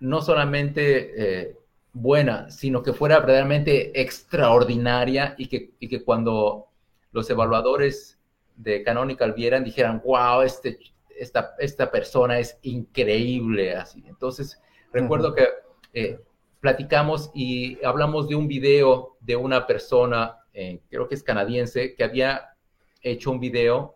no 0.00 0.20
solamente 0.22 1.48
eh, 1.48 1.58
buena, 1.94 2.50
sino 2.50 2.82
que 2.82 2.92
fuera 2.92 3.20
verdaderamente 3.20 3.98
extraordinaria 3.98 5.34
y 5.38 5.46
que, 5.46 5.74
y 5.78 5.88
que 5.88 6.02
cuando 6.02 6.66
los 7.12 7.30
evaluadores 7.30 8.18
de 8.56 8.82
Canonical 8.82 9.32
vieran, 9.32 9.64
dijeran, 9.64 10.02
wow, 10.04 10.42
este, 10.42 10.78
esta, 11.16 11.54
esta 11.58 11.90
persona 11.90 12.38
es 12.40 12.58
increíble. 12.62 13.74
Así. 13.76 14.02
Entonces, 14.06 14.60
recuerdo 14.92 15.34
que 15.34 15.46
eh, 15.92 16.20
platicamos 16.60 17.30
y 17.32 17.82
hablamos 17.84 18.28
de 18.28 18.34
un 18.34 18.48
video 18.48 19.16
de 19.20 19.36
una 19.36 19.66
persona, 19.66 20.40
eh, 20.52 20.80
creo 20.90 21.08
que 21.08 21.14
es 21.14 21.22
canadiense, 21.22 21.94
que 21.94 22.04
había 22.04 22.56
hecho 23.00 23.30
un 23.30 23.40
video 23.40 23.94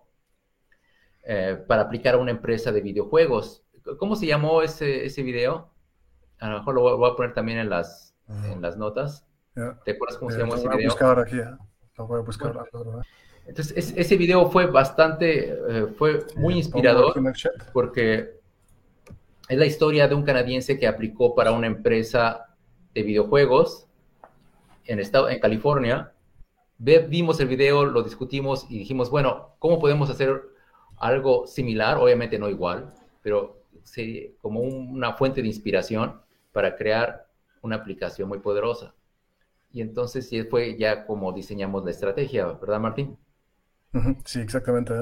para 1.67 1.83
aplicar 1.83 2.15
a 2.15 2.19
una 2.19 2.31
empresa 2.31 2.73
de 2.73 2.81
videojuegos. 2.81 3.63
¿Cómo 3.99 4.17
se 4.17 4.25
llamó 4.25 4.63
ese, 4.63 5.05
ese 5.05 5.23
video? 5.23 5.71
A 6.41 6.49
lo 6.49 6.59
mejor 6.59 6.75
lo 6.75 6.97
voy, 6.97 7.11
a 7.11 7.17
poner 7.17 7.35
también 7.35 7.59
en 7.59 7.69
las, 7.69 8.15
en 8.29 8.63
las 8.63 8.77
notas. 8.77 9.25
¿Te 9.85 9.93
acuerdas 9.93 10.19
cómo 10.19 10.31
se 10.31 10.39
llamó 10.39 10.55
ese 10.55 10.69
video? 10.69 10.91
Buscar 10.91 11.19
aquí, 11.19 11.37
Lo 11.97 12.07
voy 12.07 12.21
a 12.21 12.23
buscar. 12.23 12.55
entonces, 13.47 13.93
ese 13.97 14.17
video 14.17 14.49
fue 14.51 14.67
bastante, 14.67 15.51
eh, 15.51 15.87
fue 15.97 16.25
muy 16.37 16.55
inspirador 16.55 17.15
porque 17.73 18.39
es 19.49 19.59
la 19.59 19.67
historia 19.67 20.07
de 20.07 20.15
un 20.15 20.23
canadiense 20.23 20.79
que 20.79 20.87
aplicó 20.87 21.35
para 21.35 21.53
una 21.53 21.67
empresa 21.67 22.55
de 22.95 23.03
videojuegos 23.03 23.87
en, 24.85 25.01
estado, 25.01 25.29
en 25.29 25.41
California. 25.41 26.13
vimos 26.79 27.41
el 27.41 27.49
video, 27.49 27.85
lo 27.85 28.03
discutimos 28.03 28.67
y 28.71 28.79
dijimos, 28.79 29.11
bueno, 29.11 29.57
¿cómo 29.59 29.81
podemos 29.81 30.09
hacer 30.09 30.41
algo 30.99 31.47
similar? 31.47 31.97
Obviamente 31.99 32.39
no 32.39 32.49
igual, 32.49 32.93
pero 33.23 33.59
como 34.41 34.61
una 34.61 35.15
fuente 35.15 35.41
de 35.41 35.49
inspiración 35.49 36.21
para 36.59 36.75
crear 36.75 37.25
una 37.63 37.77
aplicación 37.77 38.29
muy 38.29 38.41
poderosa. 38.41 38.93
Y 39.71 39.81
entonces 39.81 40.29
sí 40.29 40.43
fue 40.43 40.77
ya 40.77 41.07
como 41.07 41.33
diseñamos 41.33 41.85
la 41.85 41.93
estrategia, 41.93 42.47
¿verdad, 42.47 42.81
Martín? 42.81 43.17
Sí, 44.25 44.41
exactamente. 44.41 44.93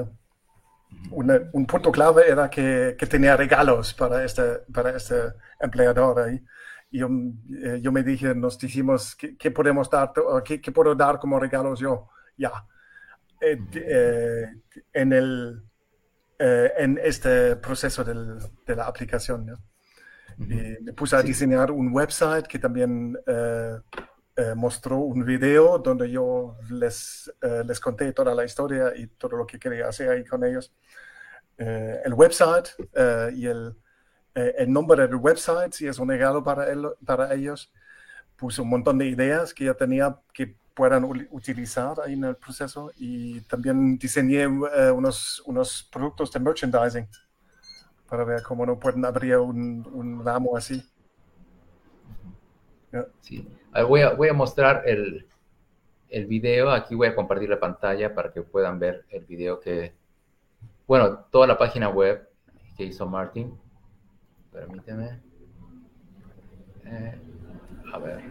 un 1.09 1.65
punto 1.65 1.91
clave 1.91 2.29
era 2.29 2.47
que, 2.47 2.95
que, 2.95 3.07
tenía 3.07 3.35
regalos 3.35 3.91
para 3.95 4.23
este, 4.23 4.43
para 4.71 4.95
este 4.95 5.15
empleador 5.59 6.19
ahí. 6.19 6.39
Y 6.91 6.99
yo, 6.99 7.07
eh, 7.63 7.79
yo 7.81 7.91
me 7.91 8.03
dije, 8.03 8.35
nos 8.35 8.59
dijimos, 8.59 9.15
¿qué, 9.15 9.49
podemos 9.49 9.89
dar? 9.89 10.13
¿Qué, 10.45 10.61
¿Qué, 10.61 10.71
puedo 10.71 10.93
dar 10.93 11.17
como 11.17 11.39
regalos 11.39 11.79
yo? 11.79 12.07
Ya. 12.37 12.51
Eh, 13.41 13.57
eh, 13.73 14.45
en, 14.93 15.11
el, 15.11 15.63
en 16.37 16.99
este 17.03 17.55
proceso 17.55 18.03
del, 18.03 18.37
de 18.63 18.75
la 18.75 18.85
aplicación. 18.85 19.57
Me 20.37 20.93
puse 20.93 21.15
a 21.15 21.21
diseñar 21.21 21.71
un 21.71 21.91
website 21.93 22.47
que 22.47 22.59
también 22.59 23.17
mostró 24.55 24.99
un 24.99 25.25
video 25.25 25.79
donde 25.79 26.11
yo 26.11 26.57
les, 26.69 27.31
les 27.65 27.79
conté 27.79 28.13
toda 28.13 28.35
la 28.35 28.45
historia 28.45 28.93
y 28.95 29.07
todo 29.07 29.35
lo 29.37 29.47
que 29.47 29.57
quería 29.57 29.87
hacer 29.87 30.09
ahí 30.09 30.23
con 30.23 30.43
ellos. 30.43 30.71
el 31.57 32.13
website 32.13 32.69
y 33.33 33.47
el, 33.47 33.75
eh, 34.37 34.53
el 34.59 34.71
nombre 34.71 35.07
del 35.07 35.15
website, 35.15 35.73
si 35.73 35.87
es 35.87 35.97
un 35.97 36.09
regalo 36.09 36.43
para, 36.43 36.67
para 37.03 37.33
ellos. 37.33 37.71
Puse 38.35 38.61
un 38.61 38.69
montón 38.69 38.99
de 38.99 39.07
ideas 39.07 39.51
que 39.51 39.65
ya 39.65 39.73
tenía 39.73 40.15
que 40.31 40.55
puedan 40.75 41.05
utilizar 41.31 41.99
ahí 42.05 42.13
en 42.13 42.23
el 42.23 42.35
proceso 42.35 42.91
y 42.97 43.41
también 43.41 43.97
diseñé 43.97 44.43
eh, 44.43 44.91
unos, 44.91 45.41
unos 45.47 45.89
productos 45.91 46.31
de 46.31 46.39
merchandising 46.39 47.07
para 48.09 48.23
ver 48.23 48.41
cómo 48.43 48.65
no 48.65 48.79
pueden 48.79 49.05
abrir 49.05 49.37
un, 49.37 49.87
un 49.93 50.25
ramo 50.25 50.55
así. 50.57 50.83
Sí. 53.21 53.47
Voy, 53.87 54.01
a, 54.01 54.13
voy 54.13 54.29
a 54.29 54.33
mostrar 54.33 54.83
el, 54.85 55.27
el 56.09 56.25
video. 56.25 56.71
Aquí 56.71 56.95
voy 56.95 57.07
a 57.07 57.15
compartir 57.15 57.49
la 57.49 57.59
pantalla 57.59 58.13
para 58.13 58.31
que 58.31 58.41
puedan 58.41 58.79
ver 58.79 59.05
el 59.09 59.25
video 59.25 59.59
que, 59.59 59.93
bueno, 60.87 61.25
toda 61.31 61.47
la 61.47 61.57
página 61.57 61.89
web 61.89 62.27
que 62.75 62.85
hizo 62.85 63.05
Martin 63.05 63.57
permíteme. 64.57 65.19
Eh, 66.85 67.19
a 67.93 67.99
ver. 67.99 68.21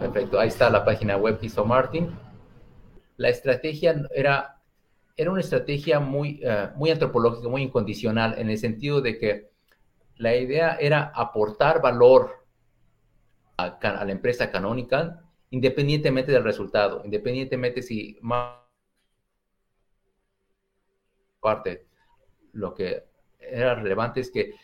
Perfecto, 0.00 0.40
ahí 0.40 0.48
está 0.48 0.70
la 0.70 0.84
página 0.84 1.16
web 1.16 1.38
que 1.38 1.46
hizo 1.46 1.64
Martin. 1.64 2.10
La 3.16 3.28
estrategia 3.28 4.02
era, 4.14 4.57
era 5.18 5.32
una 5.32 5.40
estrategia 5.40 5.98
muy, 5.98 6.40
eh, 6.44 6.70
muy 6.76 6.90
antropológica, 6.90 7.48
muy 7.48 7.62
incondicional, 7.62 8.38
en 8.38 8.50
el 8.50 8.56
sentido 8.56 9.00
de 9.00 9.18
que 9.18 9.50
la 10.16 10.36
idea 10.36 10.76
era 10.80 11.10
aportar 11.12 11.82
valor 11.82 12.46
a, 13.56 13.76
la 13.82 14.12
empresa 14.12 14.52
Canonical 14.52 15.20
independientemente 15.50 16.30
del 16.30 16.44
resultado, 16.44 17.02
independientemente 17.04 17.82
si 17.82 18.16
más 18.20 18.58
parte 21.40 21.86
lo 22.52 22.72
que 22.72 23.04
era 23.40 23.74
relevante 23.74 24.20
es 24.20 24.30
que 24.30 24.54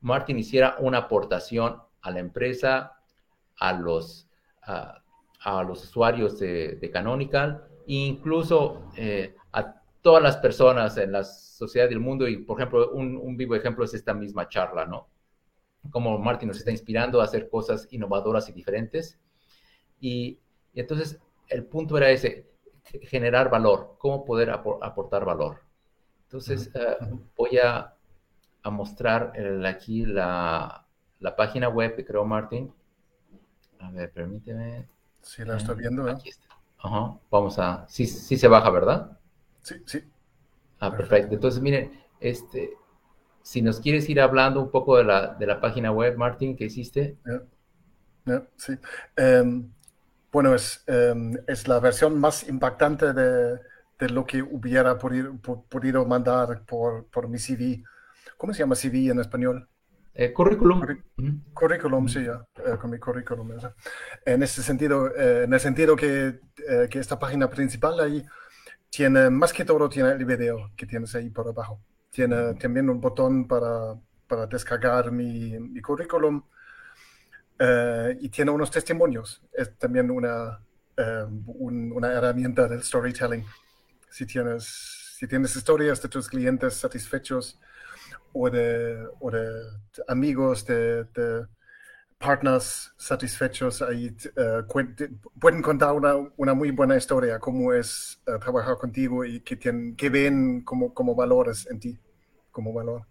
Martin 0.00 0.38
hiciera 0.38 0.76
una 0.78 0.98
aportación 0.98 1.82
a 2.00 2.10
la 2.10 2.20
empresa, 2.20 2.98
a 3.58 3.72
los, 3.74 4.26
a, 4.62 5.02
los 5.64 5.84
usuarios 5.84 6.38
de, 6.38 6.90
Canonical 6.90 7.66
e 7.86 7.94
incluso 7.94 8.90
eh, 8.96 9.34
todas 10.02 10.22
las 10.22 10.36
personas 10.38 10.96
en 10.96 11.12
la 11.12 11.24
sociedad 11.24 11.88
del 11.88 12.00
mundo. 12.00 12.28
Y, 12.28 12.38
por 12.38 12.58
ejemplo, 12.58 12.90
un, 12.92 13.36
vivo 13.36 13.54
ejemplo 13.54 13.84
es 13.84 13.94
esta 13.94 14.14
misma 14.14 14.48
charla, 14.48 14.86
¿no? 14.86 15.08
Como 15.90 16.18
Martin 16.18 16.48
nos 16.48 16.58
está 16.58 16.70
inspirando 16.70 17.20
a 17.20 17.24
hacer 17.24 17.48
cosas 17.48 17.88
innovadoras 17.90 18.48
y 18.48 18.52
diferentes. 18.52 19.18
Y, 20.00 20.38
entonces 20.74 21.20
el 21.48 21.64
punto 21.64 21.96
era 21.96 22.10
ese, 22.10 22.48
generar 23.02 23.50
valor, 23.50 23.96
cómo 23.98 24.24
poder 24.24 24.50
aportar 24.50 25.24
valor. 25.24 25.62
Entonces, 26.24 26.70
eh, 26.74 26.96
voy 27.36 27.58
a 27.58 27.96
a 28.62 28.70
mostrar 28.70 29.32
aquí 29.66 30.04
la, 30.04 30.86
página 31.36 31.68
web 31.68 31.96
que 31.96 32.04
creó 32.04 32.24
Martin. 32.24 32.72
A 33.78 33.90
ver, 33.90 34.12
permíteme. 34.12 34.88
Sí, 35.22 35.44
la 35.44 35.56
estoy 35.56 35.76
viendo. 35.76 36.08
¿eh? 36.08 36.12
Aquí 36.12 36.28
está. 36.28 36.48
Ajá. 36.78 37.18
Vamos 37.30 37.58
a. 37.58 37.86
Sí, 37.88 38.06
sí 38.06 38.36
se 38.36 38.48
baja, 38.48 38.70
¿verdad? 38.70 39.18
Sí, 39.62 39.76
sí. 39.86 40.04
Ah, 40.78 40.96
perfecto. 40.96 41.34
Entonces, 41.34 41.60
miren, 41.60 41.92
este, 42.20 42.70
si 43.42 43.62
nos 43.62 43.80
quieres 43.80 44.08
ir 44.08 44.20
hablando 44.20 44.60
un 44.62 44.70
poco 44.70 44.96
de 44.96 45.04
la, 45.04 45.34
de 45.34 45.46
la 45.46 45.60
página 45.60 45.92
web, 45.92 46.16
Martin, 46.16 46.56
que 46.56 46.64
hiciste. 46.64 47.16
sí. 48.56 48.74
Em, 49.16 49.70
bueno, 50.32 50.54
es, 50.54 50.84
em, 50.86 51.36
es 51.46 51.66
la 51.66 51.80
versión 51.80 52.18
más 52.18 52.48
impactante 52.48 53.12
de, 53.12 53.58
de 53.98 54.08
lo 54.08 54.24
que 54.24 54.42
hubiera 54.42 54.96
podido, 54.98 55.36
podido 55.68 56.04
mandar 56.06 56.64
por, 56.64 57.06
por 57.06 57.28
mi 57.28 57.38
CV. 57.38 57.82
¿Cómo 58.36 58.54
se 58.54 58.60
llama 58.60 58.74
CV 58.74 59.10
en 59.10 59.20
español? 59.20 59.68
Eh, 60.14 60.32
currículum. 60.32 60.82
currículum, 61.54 62.08
sí, 62.08 62.24
ya, 62.24 62.44
eh, 62.56 62.76
con 62.78 62.90
mi 62.90 62.98
currículum. 62.98 63.52
En 64.24 64.42
ese 64.42 64.62
sentido, 64.62 65.14
eh, 65.14 65.44
en 65.44 65.52
el 65.52 65.60
sentido 65.60 65.94
que, 65.94 66.40
que, 66.90 66.98
esta 66.98 67.18
página 67.18 67.48
principal 67.48 68.00
ahí 68.00 68.24
tiene, 68.90 69.30
más 69.30 69.52
que 69.52 69.64
todo, 69.64 69.88
tiene 69.88 70.10
el 70.10 70.24
video 70.24 70.72
que 70.76 70.86
tienes 70.86 71.14
ahí 71.14 71.30
por 71.30 71.48
abajo. 71.48 71.80
Tiene 72.10 72.54
también 72.54 72.90
un 72.90 73.00
botón 73.00 73.46
para, 73.46 73.94
para 74.26 74.46
descargar 74.46 75.12
mi, 75.12 75.58
mi 75.58 75.80
currículum 75.80 76.42
y 78.20 78.28
tiene 78.30 78.50
unos 78.50 78.70
testimonios. 78.70 79.42
Es 79.52 79.76
también 79.78 80.10
una, 80.10 80.60
una 81.44 82.12
herramienta 82.12 82.66
del 82.66 82.82
storytelling. 82.82 83.44
Si 84.10 84.26
tienes, 84.26 85.14
si 85.18 85.28
tienes 85.28 85.54
historias 85.54 86.02
de 86.02 86.08
tus 86.08 86.28
clientes 86.28 86.74
satisfechos, 86.74 87.60
o 88.32 88.50
de, 88.50 89.06
o 89.20 89.30
de 89.30 89.48
amigos, 90.08 90.66
de, 90.66 91.04
de 91.04 91.46
partners 92.20 92.92
satisfechos 92.98 93.80
ahí 93.80 94.14
uh, 94.36 94.66
pueden 95.40 95.62
contar 95.62 95.94
una, 95.94 96.14
una, 96.36 96.52
muy 96.52 96.70
buena 96.70 96.96
historia, 96.96 97.38
cómo 97.38 97.72
es 97.72 98.20
uh, 98.28 98.38
trabajar 98.38 98.76
contigo 98.76 99.24
y 99.24 99.40
que, 99.40 99.56
tienen, 99.56 99.96
que 99.96 100.10
ven 100.10 100.60
como, 100.60 100.92
como 100.92 101.14
valores 101.14 101.66
en 101.70 101.80
ti, 101.80 101.98
como 102.50 102.74
valor. 102.74 103.06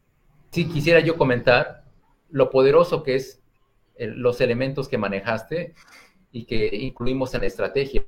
Sí, 0.51 0.69
quisiera 0.69 0.99
yo 0.99 1.17
comentar 1.17 1.85
lo 2.29 2.51
poderoso 2.51 3.01
que 3.01 3.15
es 3.15 3.41
el, 3.95 4.19
los 4.19 4.41
elementos 4.41 4.87
que 4.87 4.99
manejaste 4.99 5.73
y 6.31 6.45
que 6.45 6.69
incluimos 6.75 7.33
en 7.33 7.41
la 7.41 7.47
estrategia. 7.47 8.05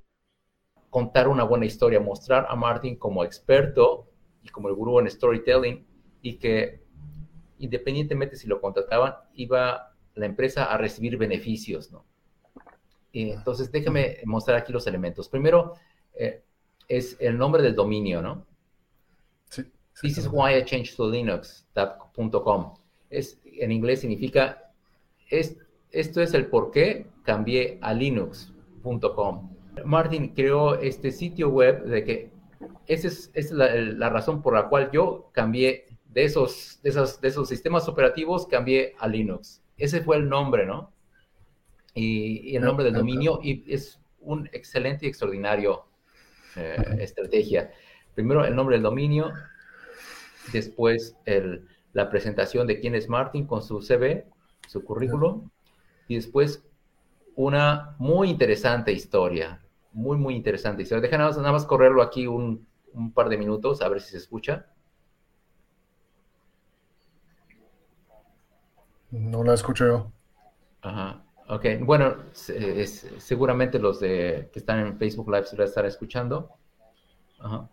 Contar 0.91 1.27
una 1.27 1.43
buena 1.43 1.65
historia, 1.65 1.99
mostrar 1.99 2.45
a 2.47 2.55
Martin 2.55 2.95
como 2.95 3.23
experto 3.23 4.07
y 4.43 4.49
como 4.49 4.69
el 4.69 4.75
gurú 4.75 4.99
en 4.99 5.09
storytelling 5.09 5.83
y 6.21 6.37
que 6.37 6.83
independientemente 7.57 8.35
si 8.35 8.47
lo 8.47 8.61
contrataban, 8.61 9.15
iba 9.33 9.90
la 10.15 10.25
empresa 10.25 10.65
a 10.65 10.77
recibir 10.77 11.17
beneficios, 11.17 11.91
¿no? 11.91 12.05
entonces, 13.13 13.69
déjame 13.71 14.19
mostrar 14.23 14.57
aquí 14.57 14.71
los 14.71 14.87
elementos. 14.87 15.27
Primero, 15.27 15.73
eh, 16.13 16.43
es 16.87 17.17
el 17.19 17.37
nombre 17.37 17.61
del 17.61 17.75
dominio, 17.75 18.21
¿no? 18.21 18.45
Sí. 19.49 19.63
This 20.01 20.17
is 20.17 20.29
why 20.31 20.55
I 20.55 20.63
changed 20.63 20.95
to 20.95 21.09
linux.com. 21.09 22.73
Es, 23.09 23.41
en 23.43 23.71
inglés 23.73 23.99
significa, 23.99 24.71
es, 25.29 25.57
esto 25.91 26.21
es 26.21 26.33
el 26.33 26.47
por 26.47 26.71
qué 26.71 27.07
cambié 27.23 27.79
a 27.81 27.93
linux.com. 27.93 29.55
Martin 29.83 30.29
creó 30.29 30.75
este 30.75 31.11
sitio 31.11 31.49
web 31.49 31.83
de 31.83 32.03
que 32.05 32.31
esa 32.87 33.07
es, 33.33 33.51
la, 33.51 33.75
la, 33.75 34.09
razón 34.09 34.41
por 34.41 34.53
la 34.53 34.69
cual 34.69 34.89
yo 34.91 35.29
cambié 35.33 35.85
de 36.11 36.25
esos, 36.25 36.79
de 36.83 36.89
esos, 36.89 37.21
de 37.21 37.27
esos 37.27 37.47
sistemas 37.47 37.87
operativos 37.87 38.47
cambié 38.47 38.95
a 38.99 39.07
Linux. 39.07 39.60
Ese 39.81 40.01
fue 40.01 40.17
el 40.17 40.29
nombre, 40.29 40.65
¿no? 40.65 40.93
Y, 41.95 42.55
el 42.55 42.63
nombre 42.63 42.85
del 42.85 42.93
dominio, 42.93 43.39
y 43.41 43.63
es 43.67 43.99
un 44.19 44.47
excelente 44.53 45.05
y 45.05 45.09
extraordinario 45.09 45.85
eh, 46.55 46.97
estrategia. 46.99 47.71
Primero 48.13 48.45
el 48.45 48.55
nombre 48.55 48.75
del 48.75 48.83
dominio, 48.83 49.31
después 50.53 51.17
el, 51.25 51.67
la 51.93 52.09
presentación 52.11 52.67
de 52.67 52.79
quién 52.79 52.93
es 52.93 53.09
Martin 53.09 53.47
con 53.47 53.63
su 53.63 53.81
CV, 53.81 54.27
su 54.67 54.83
currículum, 54.83 55.49
y 56.07 56.15
después 56.15 56.63
una 57.35 57.95
muy 57.97 58.29
interesante 58.29 58.91
historia, 58.91 59.61
muy, 59.93 60.17
muy 60.17 60.35
interesante 60.35 60.83
historia. 60.83 61.01
Deja 61.01 61.17
nada 61.17 61.51
más, 61.51 61.65
correrlo 61.65 62.03
aquí 62.03 62.27
un, 62.27 62.67
un 62.93 63.11
par 63.11 63.29
de 63.29 63.37
minutos, 63.37 63.81
a 63.81 63.89
ver 63.89 63.99
si 63.99 64.11
se 64.11 64.17
escucha. 64.17 64.67
No 69.11 69.43
la 69.43 69.53
escucho 69.53 69.85
yo. 69.85 70.11
Ajá. 70.81 71.23
Ok, 71.47 71.65
bueno, 71.81 72.15
seguramente 72.31 73.77
los 73.77 73.99
de, 73.99 74.49
que 74.53 74.59
están 74.59 74.79
en 74.79 74.97
Facebook 74.97 75.29
Live 75.29 75.45
se 75.45 75.57
la 75.57 75.65
estar 75.65 75.85
escuchando. 75.85 76.49
Ajá. 77.39 77.69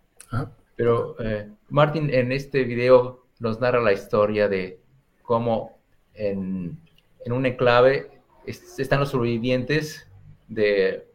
Pero 0.74 1.16
eh, 1.20 1.48
Martin 1.68 2.10
en 2.10 2.32
este 2.32 2.64
video 2.64 3.26
nos 3.38 3.60
narra 3.60 3.80
la 3.80 3.92
historia 3.92 4.48
de 4.48 4.80
cómo 5.22 5.78
en, 6.14 6.80
un 7.26 7.46
enclave 7.46 8.10
están 8.46 9.00
los 9.00 9.10
sobrevivientes 9.10 10.08
de, 10.48 11.06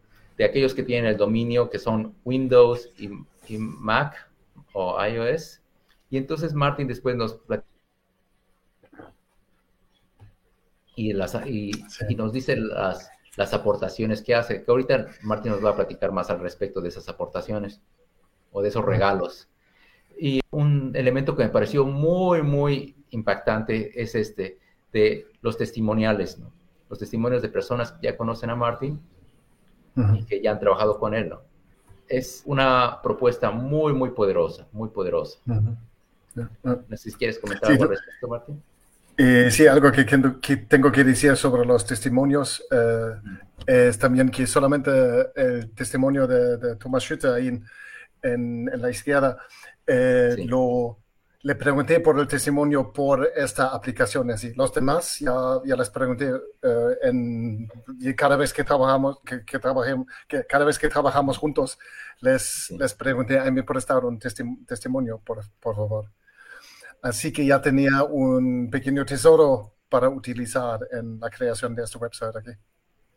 aquellos 0.44 0.74
que 0.74 0.84
tienen 0.84 1.10
el 1.10 1.18
dominio, 1.18 1.70
que 1.70 1.80
son 1.80 2.16
Windows 2.24 2.90
y, 2.98 3.10
Mac 3.58 4.30
o 4.72 4.98
iOS, 5.06 5.62
Y 6.10 6.18
entonces 6.18 6.54
Martin 6.54 6.88
después 6.88 7.16
nos 7.18 7.40
y, 10.96 11.14
las, 11.14 11.36
y, 11.46 11.72
nos 12.16 12.34
dice 12.34 12.56
las, 12.56 13.10
las 13.36 13.54
aportaciones 13.54 14.22
que 14.22 14.36
hace, 14.36 14.64
que 14.64 14.72
ahorita 14.72 15.08
Martín 15.24 15.52
nos 15.52 15.64
va 15.64 15.72
a 15.72 15.76
platicar 15.76 16.12
más 16.12 16.30
al 16.30 16.40
respecto 16.40 16.82
de 16.82 16.90
esas 16.90 17.10
aportaciones 17.10 17.82
o 18.52 18.62
de 18.62 18.70
esos 18.70 18.86
regalos. 18.86 19.50
Y 20.20 20.42
un 20.52 20.92
elemento 20.96 21.36
que 21.36 21.44
me 21.44 21.50
pareció 21.50 21.86
muy, 21.86 22.44
muy 22.44 22.96
impactante 23.10 24.02
es 24.02 24.16
este, 24.16 24.60
de 24.92 25.28
los 25.42 25.58
testimoniales, 25.58 26.38
¿no? 26.38 26.52
los 26.90 27.00
testimonios 27.00 27.42
de 27.42 27.50
personas 27.50 27.94
que 27.94 28.08
ya 28.08 28.16
conocen 28.16 28.52
a 28.52 28.56
Martín 28.56 29.02
y 30.16 30.24
que 30.26 30.42
ya 30.42 30.52
han 30.52 30.60
trabajado 30.60 31.00
con 31.00 31.16
él. 31.16 31.30
¿no? 31.30 31.42
Es 32.08 32.44
una 32.46 33.00
propuesta 33.02 33.50
muy, 33.50 33.94
muy 33.94 34.12
poderosa, 34.12 34.68
muy 34.72 34.90
poderosa. 34.90 35.40
No 35.46 36.98
sé 36.98 37.10
si 37.10 37.14
quieres 37.14 37.40
comentar 37.40 37.72
algo 37.72 37.84
al 37.84 37.90
respecto, 37.90 38.28
Martín. 38.28 38.64
Eh, 39.18 39.52
sí, 39.52 39.68
algo 39.68 39.92
que, 39.92 40.06
que, 40.06 40.58
tengo 40.58 40.92
que 40.92 41.04
decir 41.04 41.36
sobre 41.38 41.66
los 41.66 41.86
testimonios 41.86 42.64
eh, 42.72 43.12
es 43.68 44.00
también 44.00 44.30
que 44.30 44.48
solamente 44.48 44.92
el 45.36 45.72
testimonio 45.76 46.26
de, 46.26 46.58
de 46.58 46.76
Thomas 46.78 47.04
Schütte 47.04 47.28
ahí 47.28 47.48
en, 47.48 47.64
en, 48.24 48.82
la 48.82 48.90
izquierda, 48.90 49.38
eh, 49.86 50.36
lo, 50.48 50.98
le 51.44 51.56
pregunté 51.56 52.00
por 52.00 52.20
el 52.20 52.28
testimonio 52.28 52.92
por 52.92 53.30
esta 53.36 53.68
aplicación. 53.68 54.32
Así. 54.32 54.52
Los 54.56 54.74
demás 54.74 55.20
ya, 55.20 55.60
ya 55.64 55.76
les 55.76 55.92
pregunté 55.92 56.32
en, 57.04 57.70
y 58.00 58.16
cada 58.16 58.36
vez 58.36 58.52
que 58.52 58.64
trabajamos, 58.64 59.20
que, 59.24 59.46
que, 59.46 59.60
que 60.28 60.46
cada 60.48 60.66
vez 60.66 60.80
que 60.80 60.90
trabajamos 60.90 61.38
juntos, 61.38 61.78
les, 62.22 62.72
les 62.72 62.94
pregunté, 62.96 63.38
a 63.38 63.52
mí 63.52 63.62
por 63.62 63.78
estar 63.78 64.04
un 64.06 64.18
testimonio, 64.18 65.22
por, 65.24 65.42
por 65.60 65.76
favor. 65.76 66.10
Así 67.04 67.34
que 67.34 67.46
ya 67.46 67.62
tenía 67.62 68.04
un 68.04 68.70
pequeño 68.72 69.06
tesoro 69.06 69.74
para 69.90 70.08
utilizar 70.08 70.80
en 70.90 71.20
la 71.20 71.30
creación 71.30 71.76
de 71.76 71.84
este 71.84 71.98
website 71.98 72.36
aquí. 72.36 72.52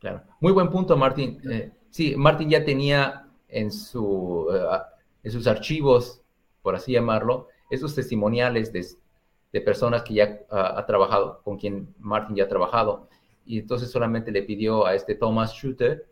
Claro. 0.00 0.22
Muy 0.40 0.52
buen 0.52 0.68
punto, 0.68 0.96
Martín. 0.96 1.40
Eh, 1.48 1.72
sí, 1.90 2.16
Martín 2.16 2.50
ya 2.50 2.64
tenía 2.64 3.28
en, 3.48 3.70
su, 3.70 4.48
eh, 4.52 4.78
en 5.22 5.30
sus 5.30 5.46
archivos, 5.46 6.20
por 6.62 6.74
así 6.74 6.92
llamarlo, 6.92 7.46
esos 7.70 7.94
testimoniales 7.94 8.72
de, 8.72 8.84
de 9.52 9.60
personas 9.60 10.02
que 10.02 10.14
ya 10.14 10.40
ha 10.50 10.84
trabajado, 10.84 11.40
con 11.44 11.56
quien 11.56 11.94
Martín 12.00 12.34
ya 12.34 12.44
ha 12.44 12.48
trabajado. 12.48 13.08
Y 13.46 13.60
entonces 13.60 13.88
solamente 13.88 14.32
le 14.32 14.42
pidió 14.42 14.84
a 14.84 14.96
este 14.96 15.14
Thomas 15.14 15.52
Shooter 15.52 16.08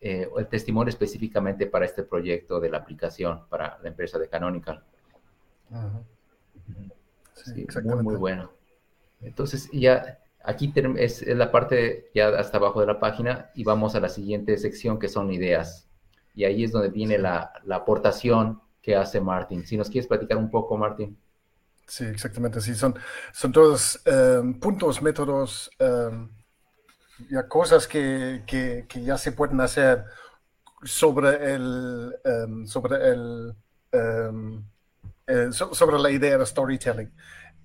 eh, 0.00 0.28
el 0.34 0.48
testimonio 0.48 0.88
específicamente 0.88 1.66
para 1.66 1.84
este 1.84 2.04
proyecto 2.04 2.58
de 2.58 2.70
la 2.70 2.78
aplicación 2.78 3.42
para 3.50 3.78
la 3.82 3.88
empresa 3.88 4.18
de 4.18 4.28
Canonical. 4.30 4.82
Sí, 7.34 7.66
muy, 7.84 8.02
muy 8.02 8.16
bueno. 8.16 8.50
Entonces, 9.20 9.68
ya 9.72 10.18
aquí 10.44 10.72
es, 10.98 11.26
la 11.26 11.50
parte 11.50 12.10
ya 12.14 12.28
hasta 12.28 12.58
abajo 12.58 12.80
de 12.80 12.86
la 12.86 12.98
página 12.98 13.50
y 13.54 13.64
vamos 13.64 13.94
a 13.94 14.00
la 14.00 14.08
siguiente 14.08 14.56
sección 14.58 14.98
que 14.98 15.08
son 15.08 15.32
ideas. 15.32 15.88
Y 16.34 16.44
ahí 16.44 16.64
es 16.64 16.72
donde 16.72 16.88
viene 16.88 17.18
la, 17.18 17.52
la, 17.64 17.76
aportación 17.76 18.60
que 18.80 18.96
hace 18.96 19.20
Martín. 19.20 19.66
Si 19.66 19.76
nos 19.76 19.90
quieres 19.90 20.08
platicar 20.08 20.38
un 20.38 20.50
poco, 20.50 20.76
Martín. 20.76 21.16
Sí, 21.86 22.04
exactamente. 22.04 22.60
Sí, 22.60 22.74
son, 22.74 22.94
son 23.32 23.52
todos 23.52 24.00
em, 24.06 24.58
puntos, 24.58 25.02
métodos, 25.02 25.70
em, 25.78 26.30
ya 27.30 27.46
cosas 27.46 27.86
que, 27.86 28.42
que, 28.46 28.86
que, 28.88 29.02
ya 29.02 29.18
se 29.18 29.32
pueden 29.32 29.60
hacer 29.60 30.04
sobre 30.82 31.54
el, 31.54 32.16
em, 32.24 32.66
sobre 32.66 32.96
el 33.10 33.54
eh, 35.26 35.48
sobre 35.52 35.98
la 35.98 36.10
idea 36.10 36.38
de 36.38 36.46
storytelling 36.46 37.12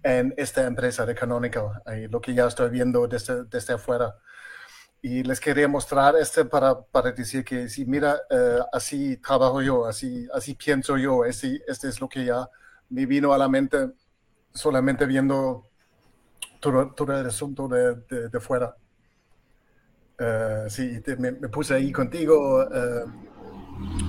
en 0.03 0.33
esta 0.37 0.65
empresa 0.65 1.05
de 1.05 1.15
Canonical, 1.15 1.81
lo 2.09 2.21
que 2.21 2.33
ya 2.33 2.47
estoy 2.47 2.69
viendo 2.69 3.07
desde, 3.07 3.45
desde 3.45 3.73
afuera. 3.73 4.15
Y 5.01 5.23
les 5.23 5.39
quería 5.39 5.67
mostrar 5.67 6.15
este 6.15 6.45
para, 6.45 6.79
para 6.79 7.11
decir 7.11 7.43
que 7.43 7.69
sí, 7.69 7.85
mira, 7.85 8.19
eh, 8.29 8.59
así 8.73 9.17
trabajo 9.17 9.61
yo, 9.61 9.85
así, 9.85 10.27
así 10.33 10.55
pienso 10.55 10.97
yo, 10.97 11.23
este, 11.23 11.61
este 11.67 11.87
es 11.89 12.01
lo 12.01 12.09
que 12.09 12.25
ya 12.25 12.49
me 12.89 13.05
vino 13.05 13.33
a 13.33 13.37
la 13.37 13.47
mente 13.47 13.91
solamente 14.53 15.05
viendo 15.05 15.65
todo, 16.59 16.93
todo 16.93 17.19
el 17.19 17.27
asunto 17.27 17.67
de, 17.67 17.95
de, 18.29 18.39
fuera. 18.39 18.75
Uh, 20.19 20.67
sí, 20.67 20.99
me, 21.19 21.31
me, 21.31 21.47
puse 21.47 21.75
ahí 21.75 21.91
contigo 21.91 22.67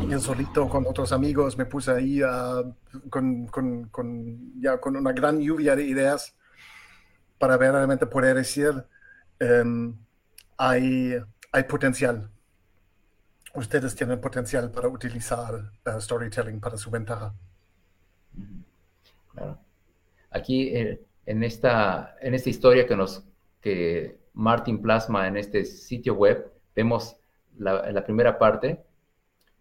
yo 0.08 0.18
solito 0.20 0.68
con 0.68 0.86
otros 0.86 1.12
amigos 1.12 1.58
me 1.58 1.66
puse 1.66 1.90
ahí 1.90 2.20
con, 3.10 3.46
con, 3.46 3.88
con, 3.88 4.60
ya 4.60 4.78
con 4.78 4.96
una 4.96 5.12
gran 5.12 5.40
lluvia 5.40 5.76
de 5.76 5.84
ideas 5.84 6.34
para 7.38 7.56
verdaderamente 7.56 8.06
poder 8.06 8.36
decir 8.36 8.84
um, 9.40 9.96
hay, 10.56 11.16
hay 11.52 11.62
potencial. 11.64 12.30
Ustedes 13.54 13.94
tienen 13.94 14.20
potencial 14.20 14.70
para 14.70 14.88
utilizar 14.88 15.54
uh, 15.86 16.00
storytelling 16.00 16.60
para 16.60 16.76
su 16.76 16.90
ventaja. 16.90 17.34
Claro. 19.32 19.58
Aquí 20.30 20.68
eh, 20.68 21.00
en, 21.26 21.42
esta, 21.42 22.16
en 22.20 22.34
esta 22.34 22.50
historia 22.50 22.86
que 22.86 22.96
nos 22.96 23.24
que 23.60 24.18
Martin 24.34 24.80
plasma 24.80 25.26
en 25.26 25.36
este 25.36 25.64
sitio 25.64 26.14
web, 26.14 26.52
vemos 26.74 27.16
la, 27.58 27.90
la 27.90 28.04
primera 28.04 28.38
parte 28.38 28.84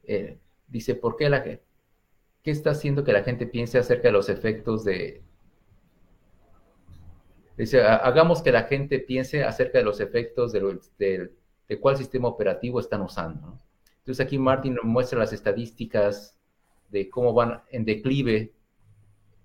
eh, 0.08 0.40
dice, 0.68 0.96
¿por 0.96 1.16
qué 1.18 1.30
la 1.30 1.44
¿Qué 1.44 2.52
está 2.52 2.72
haciendo 2.72 3.04
que 3.04 3.12
la 3.12 3.24
gente 3.24 3.46
piense 3.46 3.78
acerca 3.78 4.08
de 4.08 4.14
los 4.14 4.30
efectos 4.30 4.86
de... 4.86 5.22
Dice, 7.58 7.82
hagamos 7.82 8.42
que 8.42 8.52
la 8.52 8.64
gente 8.64 9.00
piense 9.00 9.44
acerca 9.44 9.80
de 9.80 9.84
los 9.84 10.00
efectos 10.00 10.54
de, 10.54 11.32
de, 11.68 11.80
cuál 11.80 11.98
sistema 11.98 12.30
operativo 12.30 12.80
están 12.80 13.02
usando. 13.02 13.58
Entonces 14.00 14.26
aquí 14.26 14.38
Martin 14.38 14.78
muestra 14.84 15.20
las 15.20 15.34
estadísticas 15.34 16.38
de 16.90 17.10
cómo 17.10 17.34
van 17.34 17.64
en 17.70 17.84
declive 17.84 18.54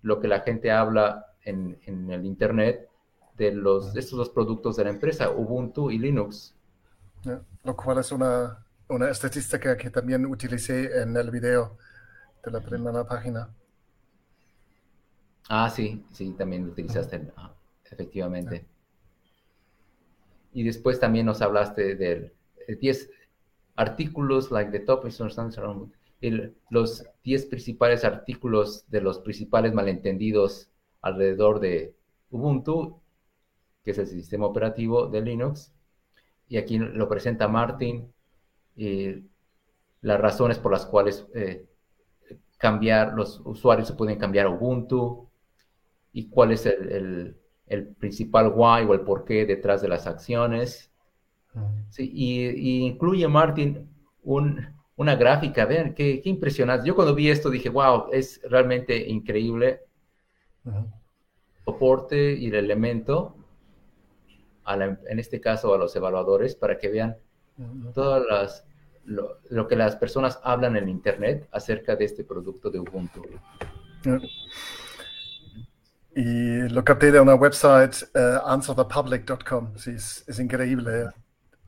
lo 0.03 0.21
que 0.21 0.29
la 0.29 0.41
gente 0.41 0.71
habla 0.71 1.27
en, 1.43 1.79
el 1.87 2.25
Internet 2.25 2.89
de, 3.37 3.51
los, 3.51 3.95
de 3.95 4.01
estos 4.01 4.19
dos 4.19 4.31
productos 4.31 4.77
de 4.77 4.85
la 4.85 4.91
empresa, 4.91 5.31
Ubuntu 5.31 5.91
y 5.91 5.99
Linux. 5.99 6.55
lo 7.65 7.77
cual 7.77 7.99
es 7.99 8.13
una 8.13 8.65
una 8.93 9.11
estadística 9.11 9.77
que 9.77 9.91
también 9.91 10.27
utilicé 10.27 11.03
en 11.03 11.17
el 11.17 11.31
video 11.31 11.79
de 12.45 12.51
la 12.51 12.61
primera 12.61 13.05
página. 13.05 13.49
Ah, 15.49 15.71
sí, 15.71 16.05
sí, 16.13 16.33
también 16.33 16.67
lo 16.67 16.73
utilizaste, 16.73 17.33
efectivamente. 17.91 18.67
Y 20.53 20.63
después 20.63 21.01
también 21.01 21.27
nos 21.27 21.41
hablaste 21.41 21.95
de 21.95 22.35
10 22.81 23.11
artículos, 23.77 24.51
like 24.51 24.71
the 24.71 24.81
top 24.81 25.07
el, 26.21 26.55
los 26.71 27.05
10 27.25 27.47
principales 27.47 28.05
artículos 28.05 28.89
de 28.89 29.01
los 29.01 29.19
principales 29.19 29.73
malentendidos 29.73 30.71
alrededor 31.01 31.61
de 31.61 31.95
Ubuntu, 32.31 33.01
que 33.85 33.91
es 33.91 33.99
el 33.99 34.07
sistema 34.07 34.47
operativo 34.47 35.07
de 35.09 35.23
Linux. 35.23 35.73
Y 36.49 36.59
aquí 36.59 36.79
lo 36.79 37.09
presenta 37.09 37.49
Martin 37.49 38.13
eh, 38.77 39.23
las 40.01 40.21
razones 40.21 40.59
por 40.59 40.73
las 40.73 40.87
cuales 40.87 41.27
eh, 41.35 41.67
cambiar, 42.59 43.15
los 43.15 43.41
usuarios 43.45 43.89
se 43.89 43.95
pueden 43.95 44.19
cambiar 44.19 44.47
a 44.47 44.51
Ubuntu 44.51 45.29
y 46.13 46.29
cuál 46.29 46.53
es 46.53 46.67
el, 46.67 47.37
el, 47.67 47.89
principal 47.95 48.53
why 48.55 48.85
o 48.85 48.95
el 48.95 49.01
porqué 49.01 49.47
detrás 49.47 49.83
de 49.83 49.89
las 49.89 50.07
acciones. 50.07 50.93
y, 51.99 52.87
incluye, 52.87 53.27
Martin, 53.29 53.89
un, 54.23 54.67
una 54.97 55.17
gráfica, 55.17 55.65
vean, 55.65 55.95
qué, 55.95 56.21
qué, 56.23 56.29
impresionante. 56.29 56.87
Yo 56.87 56.95
cuando 56.95 57.15
vi 57.15 57.31
esto 57.31 57.51
dije, 57.51 57.69
wow, 57.69 58.07
es 58.13 58.41
realmente 58.45 58.97
increíble. 59.09 59.81
Soporte 61.65 62.35
y 62.35 62.47
el 62.49 62.55
elemento, 62.55 63.37
en 64.67 65.19
este 65.19 65.41
caso 65.41 65.75
a 65.75 65.79
los 65.79 65.95
evaluadores, 65.97 66.55
para 66.55 66.79
que 66.79 66.89
vean 66.89 67.17
todas 67.95 68.23
las, 68.29 68.65
lo, 69.05 69.69
que 69.69 69.77
las 69.77 69.97
personas 69.97 70.41
hablan 70.43 70.77
en 70.77 70.89
Internet 70.89 71.49
acerca 71.53 71.97
de 71.97 72.05
este 72.05 72.25
producto 72.25 72.71
de 72.71 72.81
Ubuntu. 72.81 73.23
Y 76.15 76.69
lo 76.69 76.85
capté 76.85 77.11
de 77.11 77.21
una 77.21 77.35
website, 77.35 77.95
uh, 78.15 78.47
answerthepublic.com, 78.47 79.77
sí, 79.77 79.93
es, 79.93 80.39
increíble. 80.39 81.09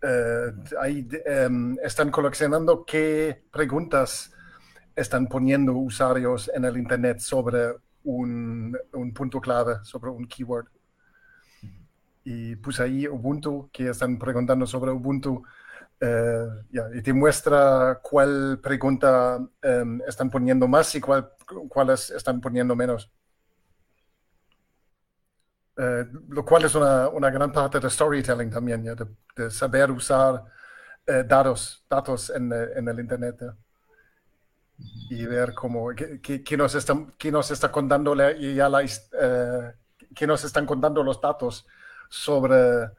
Eh, 0.02 0.52
ahí 0.78 1.08
em, 1.24 1.78
están 1.82 2.10
coleccionando 2.10 2.84
qué 2.84 3.42
preguntas 3.50 4.30
están 4.94 5.28
poniendo 5.28 5.72
usuarios 5.72 6.50
en 6.54 6.66
el 6.66 6.76
Internet 6.76 7.20
sobre 7.20 7.74
un, 8.04 8.76
un 8.92 9.14
punto 9.14 9.40
clave, 9.40 9.76
sobre 9.82 10.10
un 10.10 10.26
keyword. 10.26 10.66
Y 12.24 12.56
puse 12.56 12.82
ahí 12.82 13.08
Ubuntu, 13.08 13.70
que 13.72 13.88
están 13.88 14.18
preguntando 14.18 14.66
sobre 14.66 14.90
Ubuntu 14.90 15.42
eh, 16.04 16.46
y 16.94 17.02
te 17.02 17.12
muestra 17.14 17.98
cuál 18.02 18.58
pregunta 18.62 19.38
em, 19.62 20.02
están 20.06 20.28
poniendo 20.28 20.68
más 20.68 20.94
y 20.94 21.00
cuál, 21.00 21.30
cuáles 21.68 22.10
están 22.10 22.40
poniendo 22.42 22.76
menos. 22.76 23.10
Eh, 25.76 26.04
lo 26.28 26.44
cual 26.44 26.64
es 26.64 26.74
una, 26.74 27.08
una, 27.08 27.30
gran 27.30 27.50
parte 27.50 27.80
de 27.80 27.88
storytelling 27.90 28.50
también, 28.50 28.84
¿ya? 28.84 28.94
De, 28.94 29.50
saber 29.50 29.90
usar 29.90 30.44
eh, 31.06 31.24
datos, 31.26 31.84
datos 31.88 32.30
en, 32.30 32.52
en 32.52 32.88
el 32.88 33.00
Internet. 33.00 33.36
Y 35.08 35.24
ver 35.24 35.54
cómo, 35.54 35.90
qué, 35.94 36.56
nos, 36.56 36.74
nos 37.32 37.50
está 37.50 37.72
contando 37.72 38.14
ya 38.14 38.68
la, 38.68 38.84
qué 40.14 40.26
nos 40.26 40.44
están 40.44 40.66
contando 40.66 41.02
los 41.02 41.20
datos 41.20 41.66
sobre 42.08 42.90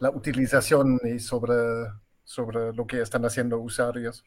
la 0.00 0.10
utilización 0.10 0.98
y 1.04 1.18
sobre, 1.18 1.54
sobre 2.28 2.74
lo 2.74 2.86
que 2.86 3.00
están 3.00 3.24
haciendo 3.24 3.58
usuarios. 3.58 4.22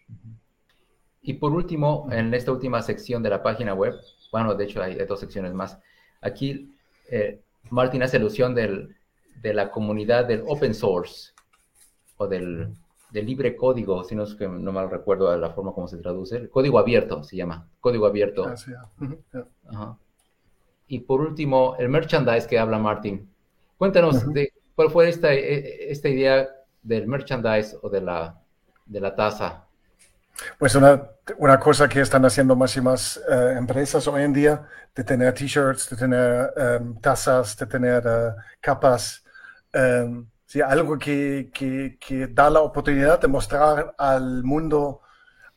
Y 1.21 1.33
por 1.33 1.51
último, 1.51 2.07
en 2.11 2.33
esta 2.33 2.51
última 2.51 2.81
sección 2.81 3.21
de 3.21 3.29
la 3.29 3.43
página 3.43 3.75
web, 3.75 3.93
bueno, 4.31 4.55
de 4.55 4.63
hecho 4.63 4.81
hay 4.81 4.95
dos 5.05 5.19
secciones 5.19 5.53
más, 5.53 5.77
aquí 6.19 6.75
eh, 7.11 7.41
Martín 7.69 8.01
hace 8.01 8.17
alusión 8.17 8.55
del, 8.55 8.95
de 9.39 9.53
la 9.53 9.69
comunidad 9.69 10.25
del 10.25 10.43
open 10.47 10.73
source 10.73 11.33
o 12.17 12.27
del, 12.27 12.73
del 13.11 13.25
libre 13.27 13.55
código, 13.55 14.03
si 14.03 14.15
no 14.15 14.23
es 14.23 14.33
que 14.33 14.47
no 14.47 14.71
mal 14.71 14.89
recuerdo 14.89 15.37
la 15.37 15.51
forma 15.51 15.71
como 15.71 15.87
se 15.87 15.97
traduce, 15.97 16.37
el 16.37 16.49
código 16.49 16.79
abierto 16.79 17.23
se 17.23 17.35
llama, 17.35 17.69
código 17.79 18.07
abierto. 18.07 18.51
Ah, 19.67 19.95
y 20.87 21.01
por 21.01 21.21
último, 21.21 21.75
el 21.77 21.89
merchandise 21.89 22.47
que 22.47 22.57
habla 22.57 22.79
Martín. 22.79 23.29
Cuéntanos 23.77 24.27
de 24.33 24.51
cuál 24.73 24.89
fue 24.89 25.07
esta, 25.07 25.31
e, 25.31 25.91
esta 25.91 26.09
idea 26.09 26.49
del 26.81 27.07
merchandise 27.07 27.77
o 27.81 27.89
de 27.89 28.01
la, 28.01 28.41
de 28.85 28.99
la 28.99 29.15
taza 29.15 29.65
pues 30.57 30.75
una, 30.75 31.09
una, 31.37 31.59
cosa 31.59 31.87
que 31.87 32.01
están 32.01 32.25
haciendo 32.25 32.55
más 32.55 32.75
y 32.77 32.81
más 32.81 33.21
eh, 33.29 33.55
empresas 33.57 34.07
hoy 34.07 34.23
en 34.23 34.33
día, 34.33 34.67
de 34.95 35.03
tener 35.03 35.33
t-shirts, 35.33 35.89
de 35.89 35.95
tener 35.95 36.53
em, 36.57 36.99
tazas, 36.99 37.57
de 37.57 37.65
tener 37.65 38.05
uh, 38.05 38.33
capas, 38.59 39.23
um, 39.73 40.27
¿sí? 40.45 40.61
algo 40.61 40.97
que, 40.97 41.49
que, 41.53 41.97
que, 41.99 42.27
da 42.27 42.49
la 42.49 42.61
oportunidad 42.61 43.19
de 43.19 43.27
mostrar 43.27 43.93
al 43.97 44.43
mundo, 44.43 45.01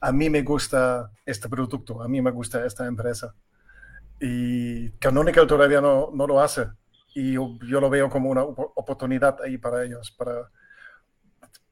a 0.00 0.12
mí 0.12 0.30
me 0.30 0.42
gusta 0.42 1.10
este 1.24 1.48
producto, 1.48 2.02
a 2.02 2.08
mí 2.08 2.20
me 2.20 2.30
gusta 2.30 2.64
esta 2.64 2.86
empresa. 2.86 3.34
Y 4.20 4.90
Canonical 4.92 5.46
todavía 5.46 5.80
no, 5.80 6.10
no 6.12 6.26
lo 6.26 6.40
hace. 6.40 6.66
Y 7.14 7.32
yo, 7.32 7.58
yo, 7.66 7.80
lo 7.80 7.90
veo 7.90 8.08
como 8.10 8.30
una 8.30 8.42
oportunidad 8.42 9.40
ahí 9.42 9.58
para 9.58 9.84
ellos, 9.84 10.10
para 10.12 10.50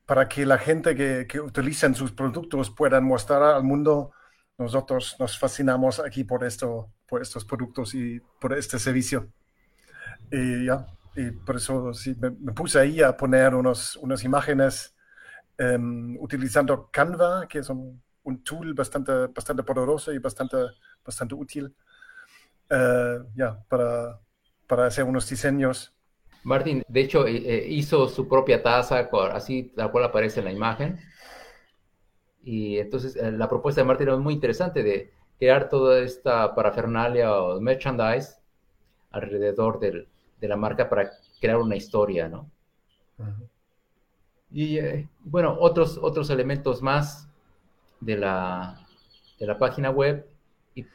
para 0.06 0.28
que 0.28 0.44
la 0.46 0.58
gente 0.58 0.94
que, 0.94 1.26
que 1.28 1.40
utiliza 1.40 1.92
sus 1.94 2.12
productos 2.12 2.70
puedan 2.70 3.04
mostrar 3.04 3.42
al 3.42 3.62
mundo, 3.62 4.12
nosotros 4.58 5.16
nos 5.18 5.38
fascinamos 5.38 6.00
aquí 6.00 6.24
por, 6.24 6.44
esto, 6.44 6.90
por 7.08 7.22
estos 7.22 7.44
productos 7.44 7.94
y 7.94 8.20
por 8.40 8.52
este 8.52 8.78
servicio. 8.78 9.28
Y, 10.30 10.66
ya, 10.66 10.86
y 11.16 11.30
por 11.30 11.56
eso 11.56 11.92
sí, 11.94 12.16
me, 12.18 12.30
puse 12.52 12.78
ahí 12.78 13.02
a 13.02 13.16
poner 13.16 13.54
unos, 13.54 13.96
unas 13.96 14.24
imágenes 14.24 14.94
um, 15.58 16.16
utilizando 16.20 16.88
Canva, 16.90 17.46
que 17.48 17.58
es 17.58 17.68
un, 17.68 18.02
un, 18.24 18.42
tool 18.42 18.74
bastante, 18.74 19.12
bastante 19.28 19.62
poderoso 19.62 20.12
y 20.12 20.18
bastante, 20.18 20.56
bastante 21.04 21.34
útil, 21.34 21.74
uh, 22.70 23.24
ya, 23.34 23.58
para, 23.68 24.18
para 24.66 24.86
hacer 24.86 25.04
unos 25.04 25.28
diseños 25.28 25.92
Martín, 26.44 26.82
de 26.88 27.00
hecho, 27.00 27.26
eh, 27.26 27.36
eh, 27.36 27.66
hizo 27.68 28.08
su 28.08 28.28
propia 28.28 28.62
taza, 28.62 29.08
así 29.32 29.72
tal 29.76 29.90
cual 29.92 30.04
aparece 30.04 30.40
en 30.40 30.46
la 30.46 30.52
imagen. 30.52 31.00
Y 32.44 32.78
entonces 32.78 33.14
eh, 33.16 33.30
la 33.30 33.48
propuesta 33.48 33.80
de 33.80 33.86
Martín 33.86 34.08
es 34.08 34.18
muy 34.18 34.34
interesante 34.34 34.82
de 34.82 35.12
crear 35.38 35.68
toda 35.68 36.00
esta 36.00 36.54
parafernalia 36.54 37.32
o 37.36 37.60
merchandise 37.60 38.36
alrededor 39.10 39.78
de 39.78 40.06
la 40.48 40.56
marca 40.56 40.88
para 40.88 41.10
crear 41.40 41.58
una 41.58 41.76
historia, 41.76 42.28
¿no? 42.28 42.50
Y 44.50 44.78
bueno, 45.20 45.56
otros, 45.60 45.98
otros 46.02 46.30
elementos 46.30 46.82
más 46.82 47.28
de 48.00 48.16
la, 48.16 48.86
de 49.38 49.46
la 49.46 49.58
página 49.58 49.90
web 49.90 50.26
y, 50.74 50.86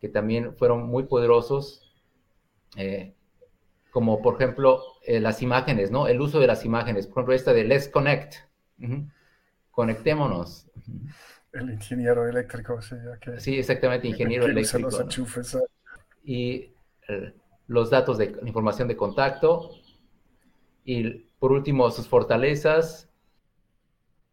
que 0.00 0.08
también 0.08 0.54
fueron 0.56 0.86
muy 0.86 1.04
poderosos 1.04 1.92
como 3.90 4.22
por 4.22 4.34
ejemplo 4.34 4.82
eh, 5.04 5.20
las 5.20 5.42
imágenes, 5.42 5.90
¿no? 5.90 6.06
El 6.06 6.20
uso 6.20 6.40
de 6.40 6.46
las 6.46 6.64
imágenes, 6.64 7.06
por 7.06 7.18
ejemplo, 7.18 7.34
esta 7.34 7.52
de 7.52 7.64
Let's 7.64 7.88
Connect, 7.88 8.34
conectémonos. 9.70 10.66
El 11.52 11.70
ingeniero 11.70 12.28
eléctrico, 12.28 12.80
sí. 12.82 12.96
Sí, 13.38 13.58
exactamente, 13.58 14.08
ingeniero 14.08 14.46
eléctrico. 14.46 14.90
Y 16.22 16.72
eh, 17.08 17.32
los 17.68 17.90
datos 17.90 18.18
de 18.18 18.36
información 18.44 18.88
de 18.88 18.96
contacto. 18.96 19.70
Y 20.84 21.10
por 21.38 21.52
último, 21.52 21.90
sus 21.90 22.08
fortalezas, 22.08 23.08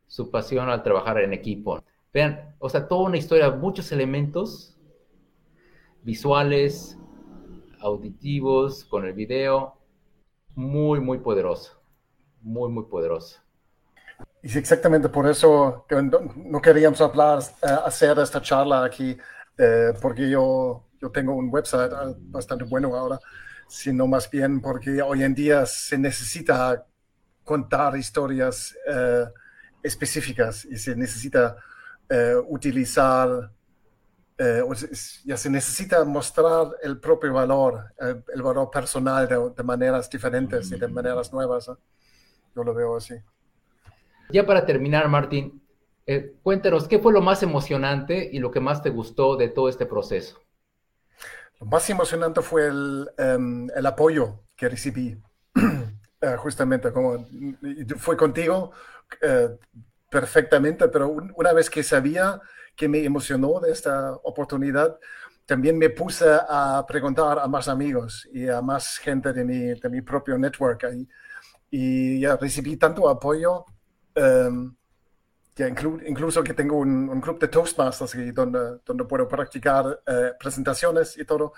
su 0.07 0.31
pasión 0.31 0.69
al 0.69 0.83
trabajar 0.83 1.19
en 1.19 1.33
equipo. 1.33 1.83
Vean, 2.13 2.55
o 2.59 2.69
sea, 2.69 2.87
toda 2.87 3.03
una 3.03 3.17
historia, 3.17 3.51
muchos 3.51 3.91
elementos 3.91 4.77
visuales, 6.03 6.97
auditivos, 7.85 8.83
con 8.85 9.05
el 9.05 9.13
video, 9.13 9.75
muy, 10.55 10.99
muy 10.99 11.19
poderoso, 11.19 11.79
muy, 12.41 12.69
muy 12.71 12.85
poderoso. 12.85 13.39
Y 14.41 14.57
exactamente 14.57 15.09
por 15.09 15.27
eso 15.27 15.85
que 15.87 15.95
no 16.01 16.61
queríamos 16.61 16.99
hablar, 17.01 17.39
eh, 17.61 17.67
hacer 17.85 18.17
esta 18.19 18.41
charla 18.41 18.83
aquí, 18.83 19.17
eh, 19.57 19.93
porque 20.01 20.29
yo, 20.29 20.87
yo 20.99 21.11
tengo 21.11 21.35
un 21.35 21.49
website 21.51 21.91
eh, 21.91 22.15
bastante 22.17 22.65
bueno 22.65 22.95
ahora, 22.95 23.19
sino 23.67 24.07
más 24.07 24.29
bien 24.29 24.61
porque 24.61 25.01
hoy 25.01 25.23
en 25.23 25.35
día 25.35 25.65
se 25.65 25.97
necesita 25.97 26.85
contar 27.43 27.95
historias 27.95 28.75
específicas 29.83 30.65
y 30.65 30.77
se 30.77 30.95
necesita 30.95 31.55
utilizar 32.47 33.51
eh, 34.37 34.61
ya 35.23 35.37
se 35.37 35.49
necesita 35.49 36.03
mostrar 36.03 36.67
el 36.83 36.99
propio 36.99 37.31
valor, 37.31 37.93
el, 37.97 38.41
valor 38.41 38.69
personal 38.69 39.27
de, 39.27 39.63
maneras 39.63 40.09
diferentes 40.09 40.71
y 40.71 40.77
de 40.77 40.87
maneras 40.89 41.31
nuevas. 41.31 41.67
Yo 42.55 42.63
lo 42.63 42.73
veo 42.73 42.97
así. 42.97 43.15
Ya 44.29 44.45
para 44.45 44.65
terminar, 44.65 45.07
Martín, 45.07 45.61
eh, 46.05 46.35
cuéntanos, 46.43 46.87
¿qué 46.87 46.99
fue 46.99 47.13
lo 47.13 47.21
más 47.21 47.43
emocionante 47.43 48.29
y 48.31 48.39
lo 48.39 48.51
que 48.51 48.59
más 48.59 48.81
te 48.81 48.89
gustó 48.89 49.37
de 49.37 49.47
todo 49.47 49.69
este 49.69 49.85
proceso? 49.85 50.41
Lo 51.59 51.67
más 51.67 51.89
emocionante 51.89 52.41
fue 52.41 52.67
el, 52.67 53.09
em, 53.17 53.69
el 53.73 53.85
apoyo 53.85 54.41
que 54.57 54.67
recibí, 54.67 55.17
eh, 56.21 56.35
justamente 56.37 56.91
como 56.91 57.25
fue 57.97 58.17
contigo 58.17 58.71
perfectamente, 60.09 60.87
pero 60.89 61.09
una 61.09 61.53
vez 61.53 61.69
que 61.69 61.83
sabía 61.83 62.41
que 62.75 62.87
me 62.87 63.03
emocionó 63.03 63.59
de 63.59 63.71
esta 63.71 64.13
oportunidad, 64.23 64.97
también 65.45 65.77
me 65.77 65.89
puse 65.89 66.25
a 66.27 66.83
preguntar 66.87 67.39
a 67.39 67.47
más 67.47 67.67
amigos 67.67 68.27
y 68.33 68.49
a 68.49 68.61
más 68.61 68.97
gente 68.97 69.31
de 69.31 69.45
mi, 69.45 69.79
de 69.79 69.89
mi 69.89 70.01
propio 70.01 70.37
network 70.37 70.83
ahí. 70.85 71.07
Y 71.69 72.19
ya 72.19 72.35
recibí 72.35 72.77
tanto 72.77 73.07
apoyo, 73.07 73.65
um, 74.15 74.75
incluso 76.07 76.43
que 76.43 76.53
tengo 76.53 76.77
un, 76.77 77.09
un, 77.09 77.21
club 77.21 77.39
de 77.39 77.47
Toastmasters 77.47 78.33
donde, 78.33 78.79
donde 78.85 79.05
puedo 79.05 79.27
practicar 79.27 80.01
eh, 80.05 80.31
presentaciones 80.39 81.17
y 81.17 81.25
todo 81.25 81.53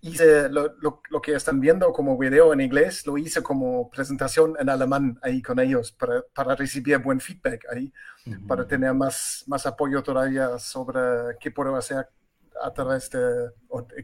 hice 0.00 0.48
lo, 0.48 0.76
lo, 0.80 1.20
que 1.20 1.34
están 1.34 1.60
viendo 1.60 1.92
como 1.92 2.16
video 2.16 2.52
en 2.52 2.60
inglés, 2.60 3.06
lo 3.06 3.18
hice 3.18 3.42
como 3.42 3.90
presentación 3.90 4.54
en 4.58 4.68
alemán 4.68 5.18
ahí 5.22 5.42
con 5.42 5.58
ellos 5.58 5.92
para, 5.92 6.22
para 6.34 6.54
recibir 6.54 6.98
buen 6.98 7.20
feedback 7.20 7.66
ahí, 7.72 7.92
para 8.46 8.66
tener 8.66 8.94
más, 8.94 9.44
más 9.46 9.66
apoyo 9.66 10.02
todavía 10.02 10.58
sobre 10.58 11.00
qué 11.40 11.50
puedo 11.50 11.74
hacer 11.76 12.08
a 12.62 12.72
través 12.72 13.10
de, 13.10 13.50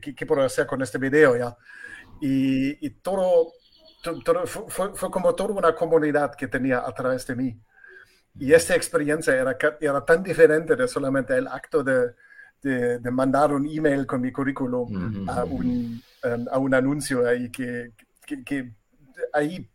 qué, 0.01 0.27
puedo 0.27 0.43
hacer 0.43 0.67
con 0.67 0.83
este 0.83 0.99
video 0.99 1.37
ya. 1.37 1.57
Y, 2.21 2.87
y 2.87 2.91
todo, 2.91 3.53
todo 4.03 4.47
fue, 4.47 4.95
fue, 4.95 5.11
como 5.11 5.35
toda 5.35 5.55
una 5.55 5.75
comunidad 5.75 6.35
que 6.35 6.49
tenía 6.49 6.79
a 6.87 6.93
través 6.93 7.27
de 7.27 7.37
mí. 7.37 7.61
Y 8.37 8.53
esta 8.53 8.75
experiencia 8.75 9.35
era, 9.35 9.57
era 9.81 10.05
tan 10.05 10.23
diferente 10.23 10.75
de 10.75 10.89
solamente 10.89 11.37
el 11.37 11.47
acto 11.47 11.85
de, 11.85 12.15
de, 12.65 13.11
mandar 13.11 13.53
un 13.53 13.67
email 13.67 14.07
con 14.07 14.23
mi 14.23 14.33
currículum 14.33 15.29
a, 15.29 15.45
un, 15.45 16.03
um, 16.25 16.47
a, 16.51 16.59
un, 16.59 16.75
anuncio 16.75 17.29
ahí 17.29 17.51
que, 17.51 17.93
que, 18.25 18.73
ahí 19.33 19.69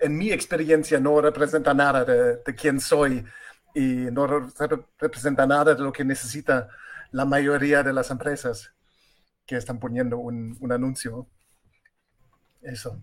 en 0.00 0.16
mi 0.16 0.32
experiencia 0.32 0.98
no 0.98 1.20
representa 1.20 1.74
nada 1.74 2.04
de, 2.04 2.36
de, 2.36 2.54
quién 2.54 2.80
soy 2.80 3.22
y 3.74 4.08
no 4.10 4.26
representa 4.26 5.46
nada 5.46 5.74
de 5.74 5.82
lo 5.82 5.92
que 5.92 6.04
necesita 6.04 6.68
la 7.12 7.26
mayoría 7.26 7.82
de 7.82 7.92
las 7.92 8.10
empresas 8.10 8.72
que 9.44 9.56
están 9.56 9.78
poniendo 9.78 10.18
un, 10.18 10.56
un 10.60 10.72
anuncio. 10.72 11.26
Eso. 12.62 13.02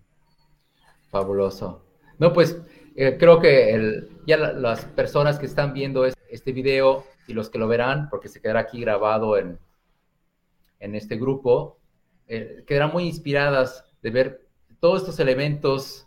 Fabuloso. 1.10 1.86
No, 2.18 2.32
pues 2.32 2.58
eh, 2.96 3.16
creo 3.18 3.40
que 3.40 3.70
el, 3.72 4.08
ya 4.26 4.36
las 4.36 4.84
personas 4.84 5.38
que 5.38 5.46
están 5.46 5.72
viendo 5.72 6.04
este, 6.34 6.52
video 6.52 7.04
y 7.26 7.32
los 7.32 7.48
que 7.48 7.58
lo 7.58 7.68
verán, 7.68 8.08
porque 8.10 8.28
se 8.28 8.40
quedará 8.40 8.60
aquí 8.60 8.80
grabado 8.80 9.38
en, 9.38 9.58
en 10.80 10.94
este 10.94 11.16
grupo, 11.16 11.78
eh, 12.26 12.64
quedarán 12.66 12.92
muy 12.92 13.04
inspiradas 13.04 13.84
de 14.02 14.10
ver 14.10 14.46
todos 14.80 15.00
estos 15.00 15.20
elementos, 15.20 16.06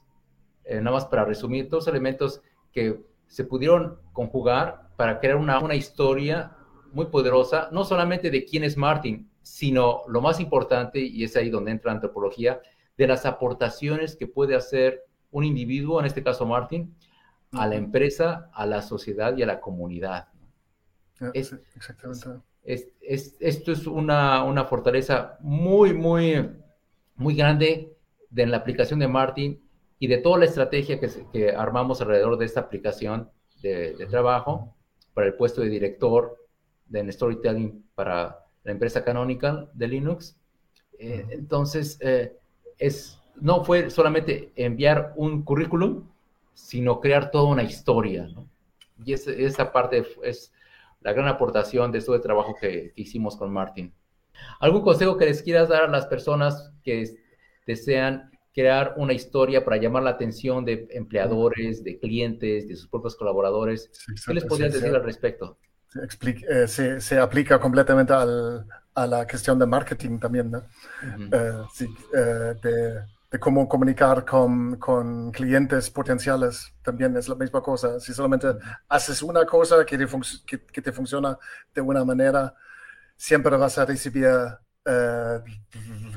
eh, 0.64 0.76
nada 0.76 0.92
más 0.92 1.06
para 1.06 1.26
resumir, 1.26 1.70
todos 1.70 1.86
los 1.86 1.94
elementos 1.94 2.42
que 2.72 3.02
se 3.28 3.44
pudieron 3.44 4.00
conjugar 4.14 4.90
para 4.96 5.20
crear 5.20 5.38
una, 5.38 5.60
una 5.60 5.76
historia 5.76 6.56
muy 6.92 7.06
poderosa, 7.06 7.70
no 7.72 7.84
solamente 7.84 8.30
de 8.30 8.46
quién 8.46 8.64
es 8.64 8.78
Martin, 8.78 9.30
sino 9.42 10.02
lo 10.08 10.22
más 10.22 10.40
importante, 10.40 11.00
y 11.00 11.24
es 11.24 11.36
ahí 11.36 11.50
donde 11.50 11.72
entra 11.72 11.92
la 11.92 11.96
antropología, 11.96 12.62
de 12.98 13.08
las 13.08 13.26
aportaciones 13.26 14.16
que 14.16 14.28
puede 14.28 14.56
hacer 14.56 15.04
un 15.32 15.44
individuo, 15.44 16.00
en 16.00 16.06
este 16.06 16.24
caso 16.24 16.46
Martin, 16.46 16.96
a 17.52 17.68
la 17.68 17.76
empresa, 17.76 18.50
a 18.54 18.66
la 18.66 18.82
sociedad 18.82 19.36
y 19.38 19.44
a 19.44 19.46
la 19.46 19.60
comunidad. 19.60 20.28
Ah, 21.20 21.32
exactamente. 21.34 22.44
esto 22.64 23.72
es 23.72 23.88
una, 23.88 24.44
una, 24.44 24.66
fortaleza 24.66 25.38
muy, 25.40 25.94
muy, 25.94 26.50
muy 27.16 27.36
grande 27.36 27.96
de 28.30 28.46
la 28.46 28.58
aplicación 28.58 29.00
de 29.00 29.08
Martin 29.08 29.62
y 30.00 30.08
de 30.08 30.18
toda 30.18 30.40
la 30.40 30.46
estrategia 30.46 31.00
que, 31.00 31.10
que 31.32 31.52
armamos 31.52 32.02
alrededor 32.02 32.38
de 32.38 32.46
esta 32.46 32.60
aplicación 32.60 33.32
de, 33.62 34.08
trabajo 34.10 34.76
para 35.14 35.28
el 35.28 35.34
puesto 35.34 35.62
de 35.62 35.70
director 35.70 36.38
de 36.88 37.12
storytelling 37.12 37.84
para 37.96 38.46
la 38.64 38.72
empresa 38.72 39.04
Canonical 39.04 39.70
de 39.74 39.88
Linux. 39.88 40.38
Eh, 41.00 41.26
entonces, 41.32 41.98
eh, 42.02 42.38
es, 42.78 43.20
no 43.36 43.64
fue 43.64 43.90
solamente 43.90 44.52
enviar 44.56 45.14
un 45.16 45.44
currículum, 45.44 46.08
sino 46.58 47.00
crear 47.00 47.30
toda 47.30 47.46
una 47.46 47.64
historia. 47.64 48.28
Y 49.06 49.14
esa 49.14 49.72
parte 49.72 50.04
es 50.24 50.52
la 51.02 51.14
gran 51.14 51.28
aportación 51.28 51.92
de 51.92 52.00
este 52.00 52.20
trabajo 52.20 52.56
que, 52.60 52.92
que 52.96 53.02
hicimos 53.02 53.38
con 53.38 53.54
Martin. 53.54 53.94
¿Algún 54.60 54.82
consejo 54.82 55.18
que 55.18 55.26
les 55.26 55.44
quieras 55.44 55.70
dar 55.70 55.84
a 55.84 55.88
las 55.88 56.08
personas 56.08 56.72
que 56.84 57.06
desean 57.68 58.32
crear 58.58 58.96
una 58.98 59.14
historia 59.14 59.64
para 59.64 59.78
llamar 59.78 60.02
la 60.02 60.10
atención 60.10 60.66
de 60.66 60.88
empleadores, 60.90 61.84
de 61.84 62.00
clientes, 62.00 62.68
de 62.68 62.76
sus 62.76 62.88
propios 62.88 63.16
colaboradores. 63.16 63.92
¿Qué 64.26 64.34
les 64.34 64.46
podrías 64.46 64.74
decir 64.74 64.96
al 64.96 65.04
respecto? 65.04 65.60
Eh, 65.94 66.68
se, 66.68 67.00
se, 67.00 67.20
aplica 67.20 67.60
completamente 67.60 68.14
al, 68.14 68.66
a 68.96 69.06
la 69.06 69.28
cuestión 69.28 69.60
de 69.60 69.68
marketing 69.68 70.18
también, 70.18 70.50
¿no? 70.50 70.64
Eh, 71.32 71.64
sí, 71.72 71.86
eh, 72.16 72.56
de, 72.64 73.06
de, 73.32 73.40
cómo 73.40 73.68
comunicar 73.68 74.26
con, 74.26 74.78
con, 74.78 75.32
clientes 75.32 75.90
potenciales 75.90 76.74
también 76.82 77.16
es 77.18 77.28
la 77.28 77.36
misma 77.36 77.62
cosa. 77.62 78.00
Si 78.00 78.14
solamente 78.14 78.48
haces 78.90 79.22
una 79.22 79.46
cosa 79.46 79.86
que 79.86 79.98
te, 79.98 80.08
que, 80.46 80.66
que 80.66 80.82
te 80.82 80.92
funciona 80.92 81.38
de 81.74 81.82
una 81.82 82.04
manera, 82.06 82.54
siempre 83.16 83.58
vas 83.58 83.78
a 83.78 83.86
recibir 83.86 84.30
eh, 84.86 85.40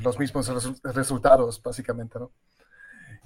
los 0.01 0.17
mismos 0.17 0.81
resultados, 0.83 1.61
básicamente. 1.61 2.19
¿no? 2.19 2.31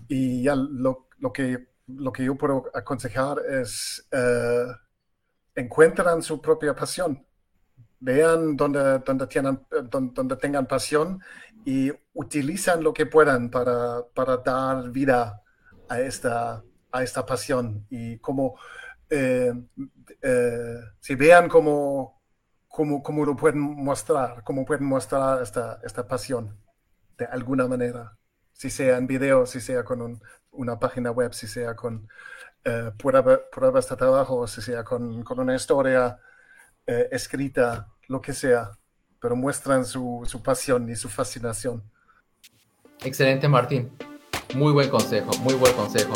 Y 0.07 0.43
ya 0.43 0.55
lo, 0.55 1.07
lo, 1.19 1.31
que, 1.31 1.67
lo 1.87 2.11
que 2.11 2.25
yo 2.25 2.35
puedo 2.35 2.65
aconsejar 2.73 3.37
es 3.47 4.07
eh, 4.11 4.65
encuentran 5.53 6.21
su 6.23 6.41
propia 6.41 6.75
pasión. 6.75 7.25
Vean 7.99 8.55
donde, 8.55 8.99
donde, 8.99 9.27
tienen, 9.27 9.59
donde, 9.89 10.35
tengan 10.35 10.67
pasión 10.67 11.21
y 11.63 11.91
utilizan 12.15 12.83
lo 12.83 12.93
que 12.93 13.05
puedan 13.05 13.51
para, 13.51 14.03
para 14.15 14.37
dar 14.37 14.89
vida 14.89 15.43
a 15.87 15.99
esta, 16.01 16.63
a 16.91 17.03
esta 17.03 17.25
pasión. 17.25 17.85
Y 17.89 18.17
como 18.19 18.57
eh, 19.09 19.53
si 20.99 21.15
vean 21.15 21.47
como 21.49 22.21
cómo, 22.67 23.25
lo 23.25 23.35
pueden 23.35 23.59
mostrar, 23.59 24.43
cómo 24.43 24.65
pueden 24.65 24.85
mostrar 24.85 25.41
esta, 25.41 25.79
esta 25.83 26.07
pasión 26.07 26.57
de 27.17 27.25
alguna 27.25 27.67
manera, 27.67 28.17
si 28.53 28.69
sea 28.69 28.97
en 28.97 29.07
video, 29.07 29.45
si 29.45 29.61
sea 29.61 29.83
con 29.85 30.21
una 30.51 30.79
página 30.79 31.11
web, 31.11 31.33
si 31.33 31.47
sea 31.47 31.75
con 31.75 32.07
eh, 32.65 32.91
pruebas 32.97 33.89
de 33.89 33.95
trabajo, 33.95 34.47
si 34.47 34.61
sea 34.61 34.83
con, 34.83 35.23
con 35.23 35.39
una 35.39 35.55
historia 35.55 36.19
eh, 36.85 37.07
escrita, 37.11 37.87
lo 38.07 38.21
que 38.21 38.33
sea, 38.33 38.71
pero 39.21 39.35
muestran 39.35 39.85
su, 39.85 40.23
su 40.25 40.43
pasión 40.43 40.89
y 40.89 40.95
su 40.95 41.09
fascinación. 41.09 41.83
Excelente, 43.05 43.47
Martín. 43.47 43.89
Muy 44.55 44.73
buen 44.73 44.89
consejo, 44.89 45.31
muy 45.43 45.53
buen 45.53 45.73
consejo. 45.73 46.13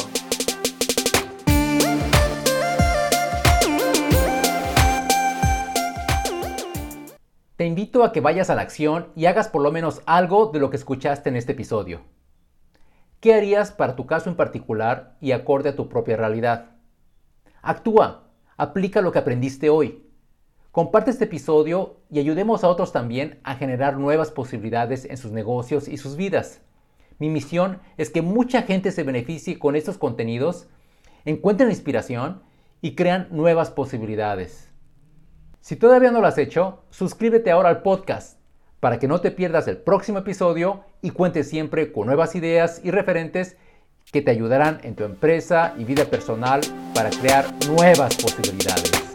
te 7.60 7.66
invito 7.66 8.06
a 8.06 8.14
que 8.14 8.22
vayas 8.22 8.50
a 8.50 8.56
la 8.56 8.62
acción 8.62 9.10
y 9.18 9.26
hagas 9.26 9.50
por 9.50 9.62
lo 9.62 9.70
menos 9.70 10.02
algo 10.06 10.46
de 10.46 10.60
lo 10.60 10.70
que 10.70 10.78
escuchaste 10.78 11.28
en 11.28 11.36
este 11.36 11.52
episodio. 11.52 12.00
¿Qué 13.20 13.34
harías 13.34 13.74
para 13.74 13.98
tu 13.98 14.06
caso 14.06 14.30
en 14.30 14.38
particular 14.38 15.18
y 15.20 15.34
acorde 15.34 15.68
a 15.68 15.76
tu 15.76 15.90
propia 15.90 16.16
realidad? 16.16 16.78
Actúa, 17.62 18.30
aplica 18.56 19.02
lo 19.02 19.12
que 19.12 19.20
aprendiste 19.20 19.70
hoy. 19.70 20.10
Comparte 20.72 21.12
este 21.12 21.26
episodio 21.26 21.98
y 22.10 22.20
ayudemos 22.20 22.64
a 22.64 22.70
otros 22.70 22.94
también 22.94 23.42
a 23.44 23.56
generar 23.56 23.98
nuevas 23.98 24.32
posibilidades 24.32 25.04
en 25.04 25.18
sus 25.18 25.34
negocios 25.34 25.90
y 25.90 25.98
sus 25.98 26.16
vidas. 26.16 26.62
Mi 27.20 27.30
misión 27.30 27.80
es 27.98 28.10
que 28.10 28.22
mucha 28.22 28.64
gente 28.64 28.92
se 28.92 29.04
beneficie 29.04 29.60
con 29.60 29.76
estos 29.76 29.98
contenidos, 29.98 30.68
encuentren 31.26 31.70
inspiración 31.70 32.42
y 32.82 32.96
crean 32.96 33.28
nuevas 33.32 33.72
posibilidades. 33.72 34.70
Si 35.60 35.76
todavía 35.76 36.12
no 36.12 36.22
lo 36.22 36.28
has 36.28 36.38
hecho, 36.38 36.84
suscríbete 36.90 37.52
ahora 37.52 37.70
al 37.70 37.82
podcast 37.82 38.40
para 38.80 38.98
que 38.98 39.10
no 39.10 39.20
te 39.20 39.32
pierdas 39.32 39.68
el 39.68 39.78
próximo 39.78 40.20
episodio 40.20 40.86
y 41.02 41.12
cuentes 41.12 41.50
siempre 41.50 41.92
con 41.92 42.08
nuevas 42.08 42.36
ideas 42.36 42.80
y 42.84 42.92
referentes 42.92 43.58
que 44.12 44.22
te 44.22 44.32
ayudarán 44.32 44.80
en 44.84 44.96
tu 44.96 45.04
empresa 45.04 45.76
y 45.78 45.84
vida 45.84 46.06
personal 46.06 46.62
para 46.96 47.10
crear 47.10 47.46
nuevas 47.68 48.16
posibilidades. 48.16 49.09